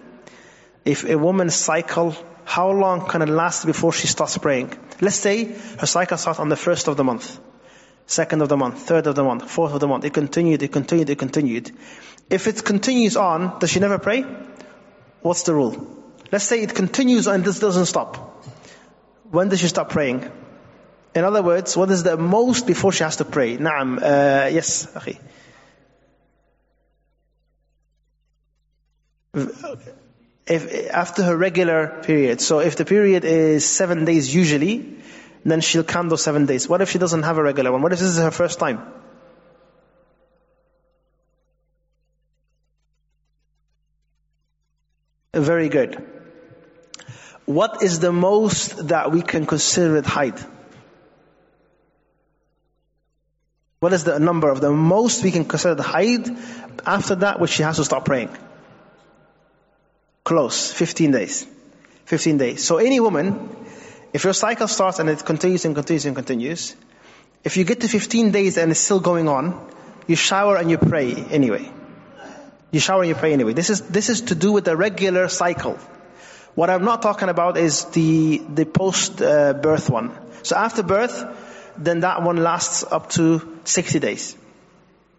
If 0.84 1.04
a 1.04 1.18
woman's 1.18 1.54
cycle, 1.54 2.16
how 2.44 2.70
long 2.70 3.06
can 3.06 3.20
it 3.20 3.28
last 3.28 3.66
before 3.66 3.92
she 3.92 4.06
starts 4.06 4.38
praying? 4.38 4.72
Let's 5.02 5.16
say 5.16 5.44
her 5.78 5.86
cycle 5.86 6.16
starts 6.16 6.40
on 6.40 6.48
the 6.48 6.56
first 6.56 6.88
of 6.88 6.96
the 6.96 7.04
month, 7.04 7.38
second 8.06 8.40
of 8.40 8.48
the 8.48 8.56
month, 8.56 8.78
third 8.78 9.06
of 9.06 9.14
the 9.14 9.22
month, 9.22 9.50
fourth 9.50 9.74
of 9.74 9.80
the 9.80 9.86
month. 9.86 10.06
It 10.06 10.14
continued, 10.14 10.62
it 10.62 10.72
continued, 10.72 11.10
it 11.10 11.18
continued. 11.18 11.70
If 12.30 12.46
it 12.46 12.64
continues 12.64 13.18
on, 13.18 13.58
does 13.58 13.70
she 13.70 13.80
never 13.80 13.98
pray? 13.98 14.24
What's 15.20 15.42
the 15.42 15.54
rule? 15.54 15.98
Let's 16.30 16.44
say 16.44 16.62
it 16.62 16.74
continues 16.74 17.26
and 17.26 17.44
this 17.44 17.58
doesn't 17.58 17.86
stop. 17.86 18.44
When 19.30 19.48
does 19.48 19.60
she 19.60 19.68
stop 19.68 19.90
praying? 19.90 20.30
In 21.14 21.24
other 21.24 21.42
words, 21.42 21.76
what 21.76 21.90
is 21.90 22.02
the 22.02 22.16
most 22.16 22.66
before 22.66 22.92
she 22.92 23.02
has 23.02 23.16
to 23.16 23.24
pray? 23.24 23.56
Naam, 23.56 23.98
uh, 23.98 24.48
yes, 24.48 24.86
akhi. 24.86 25.18
If, 30.46 30.90
after 30.90 31.22
her 31.24 31.36
regular 31.36 32.02
period, 32.02 32.40
so 32.40 32.60
if 32.60 32.76
the 32.76 32.84
period 32.84 33.24
is 33.24 33.66
seven 33.66 34.04
days 34.04 34.34
usually, 34.34 34.96
then 35.44 35.60
she'll 35.60 35.84
count 35.84 36.08
those 36.08 36.22
seven 36.22 36.46
days. 36.46 36.68
What 36.68 36.80
if 36.80 36.90
she 36.90 36.98
doesn't 36.98 37.22
have 37.22 37.36
a 37.36 37.42
regular 37.42 37.72
one? 37.72 37.82
What 37.82 37.92
if 37.92 37.98
this 37.98 38.08
is 38.08 38.18
her 38.18 38.30
first 38.30 38.58
time? 38.58 38.80
Very 45.34 45.68
good. 45.68 46.17
What 47.48 47.82
is 47.82 47.98
the 47.98 48.12
most 48.12 48.88
that 48.88 49.10
we 49.10 49.22
can 49.22 49.46
consider 49.46 49.96
it 49.96 50.04
haid? 50.04 50.34
What 53.80 53.94
is 53.94 54.04
the 54.04 54.18
number 54.18 54.50
of 54.50 54.60
the 54.60 54.70
most 54.70 55.24
we 55.24 55.30
can 55.30 55.46
consider 55.46 55.74
the 55.74 55.82
haid 55.82 56.28
after 56.84 57.14
that 57.14 57.40
which 57.40 57.52
she 57.52 57.62
has 57.62 57.76
to 57.76 57.84
stop 57.84 58.04
praying? 58.04 58.28
Close. 60.24 60.70
15 60.72 61.10
days. 61.10 61.46
15 62.04 62.36
days. 62.36 62.62
So 62.62 62.76
any 62.76 63.00
woman, 63.00 63.48
if 64.12 64.24
your 64.24 64.34
cycle 64.34 64.68
starts 64.68 64.98
and 64.98 65.08
it 65.08 65.24
continues 65.24 65.64
and 65.64 65.74
continues 65.74 66.04
and 66.04 66.14
continues, 66.14 66.76
if 67.44 67.56
you 67.56 67.64
get 67.64 67.80
to 67.80 67.88
15 67.88 68.30
days 68.30 68.58
and 68.58 68.72
it's 68.72 68.80
still 68.80 69.00
going 69.00 69.26
on, 69.26 69.70
you 70.06 70.16
shower 70.16 70.56
and 70.58 70.70
you 70.70 70.76
pray 70.76 71.14
anyway. 71.14 71.66
You 72.72 72.80
shower 72.80 73.00
and 73.04 73.08
you 73.08 73.14
pray 73.14 73.32
anyway. 73.32 73.54
This 73.54 73.70
is, 73.70 73.80
this 73.88 74.10
is 74.10 74.20
to 74.32 74.34
do 74.34 74.52
with 74.52 74.66
the 74.66 74.76
regular 74.76 75.28
cycle. 75.30 75.78
What 76.58 76.70
I'm 76.70 76.84
not 76.84 77.02
talking 77.02 77.28
about 77.28 77.56
is 77.56 77.84
the, 77.84 78.38
the 78.38 78.66
post 78.66 79.22
uh, 79.22 79.52
birth 79.52 79.88
one. 79.88 80.10
So 80.42 80.56
after 80.56 80.82
birth, 80.82 81.24
then 81.76 82.00
that 82.00 82.24
one 82.24 82.38
lasts 82.38 82.82
up 82.82 83.10
to 83.10 83.60
60 83.62 84.00
days. 84.00 84.34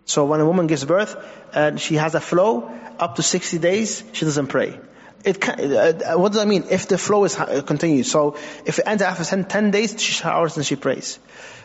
So 0.03 0.25
when 0.25 0.41
a 0.41 0.45
woman 0.45 0.67
gives 0.67 0.83
birth 0.83 1.15
and 1.53 1.79
she 1.79 1.95
has 1.95 2.13
a 2.13 2.19
flow, 2.19 2.69
up 2.99 3.15
to 3.15 3.23
60 3.23 3.57
days, 3.59 4.03
she 4.11 4.25
doesn't 4.25 4.47
pray. 4.47 4.81
It 5.23 5.39
can, 5.39 5.61
uh, 5.61 6.17
what 6.17 6.33
does 6.33 6.41
that 6.41 6.47
mean? 6.49 6.65
If 6.69 6.89
the 6.89 6.97
flow 6.97 7.23
is 7.23 7.39
uh, 7.39 7.61
continues. 7.61 8.11
So 8.11 8.35
if 8.65 8.79
it 8.79 8.83
ends 8.85 9.01
after 9.01 9.23
10, 9.23 9.45
10 9.45 9.71
days, 9.71 9.95
she 9.97 10.11
showers 10.11 10.57
and 10.57 10.65
she 10.65 10.75
prays. 10.75 11.19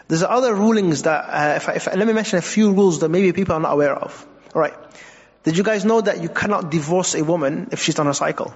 There's 0.07 0.23
other 0.23 0.55
rulings 0.55 1.03
that, 1.03 1.25
uh, 1.29 1.57
if, 1.57 1.69
if, 1.69 1.87
let 1.89 2.07
me 2.07 2.13
mention 2.13 2.39
a 2.39 2.43
few 2.43 2.71
rules 2.75 3.01
that 3.01 3.09
maybe 3.09 3.33
people 3.33 3.57
are 3.57 3.61
not 3.61 3.73
aware 3.73 3.97
of. 3.97 4.25
Alright. 4.55 4.75
Did 5.43 5.57
you 5.57 5.65
guys 5.65 5.85
know 5.85 6.01
that 6.01 6.23
you 6.23 6.29
cannot 6.29 6.71
divorce 6.71 7.17
a 7.17 7.25
woman 7.25 7.71
if 7.73 7.83
she's 7.83 7.99
on 7.99 8.07
her 8.07 8.15
cycle? 8.15 8.55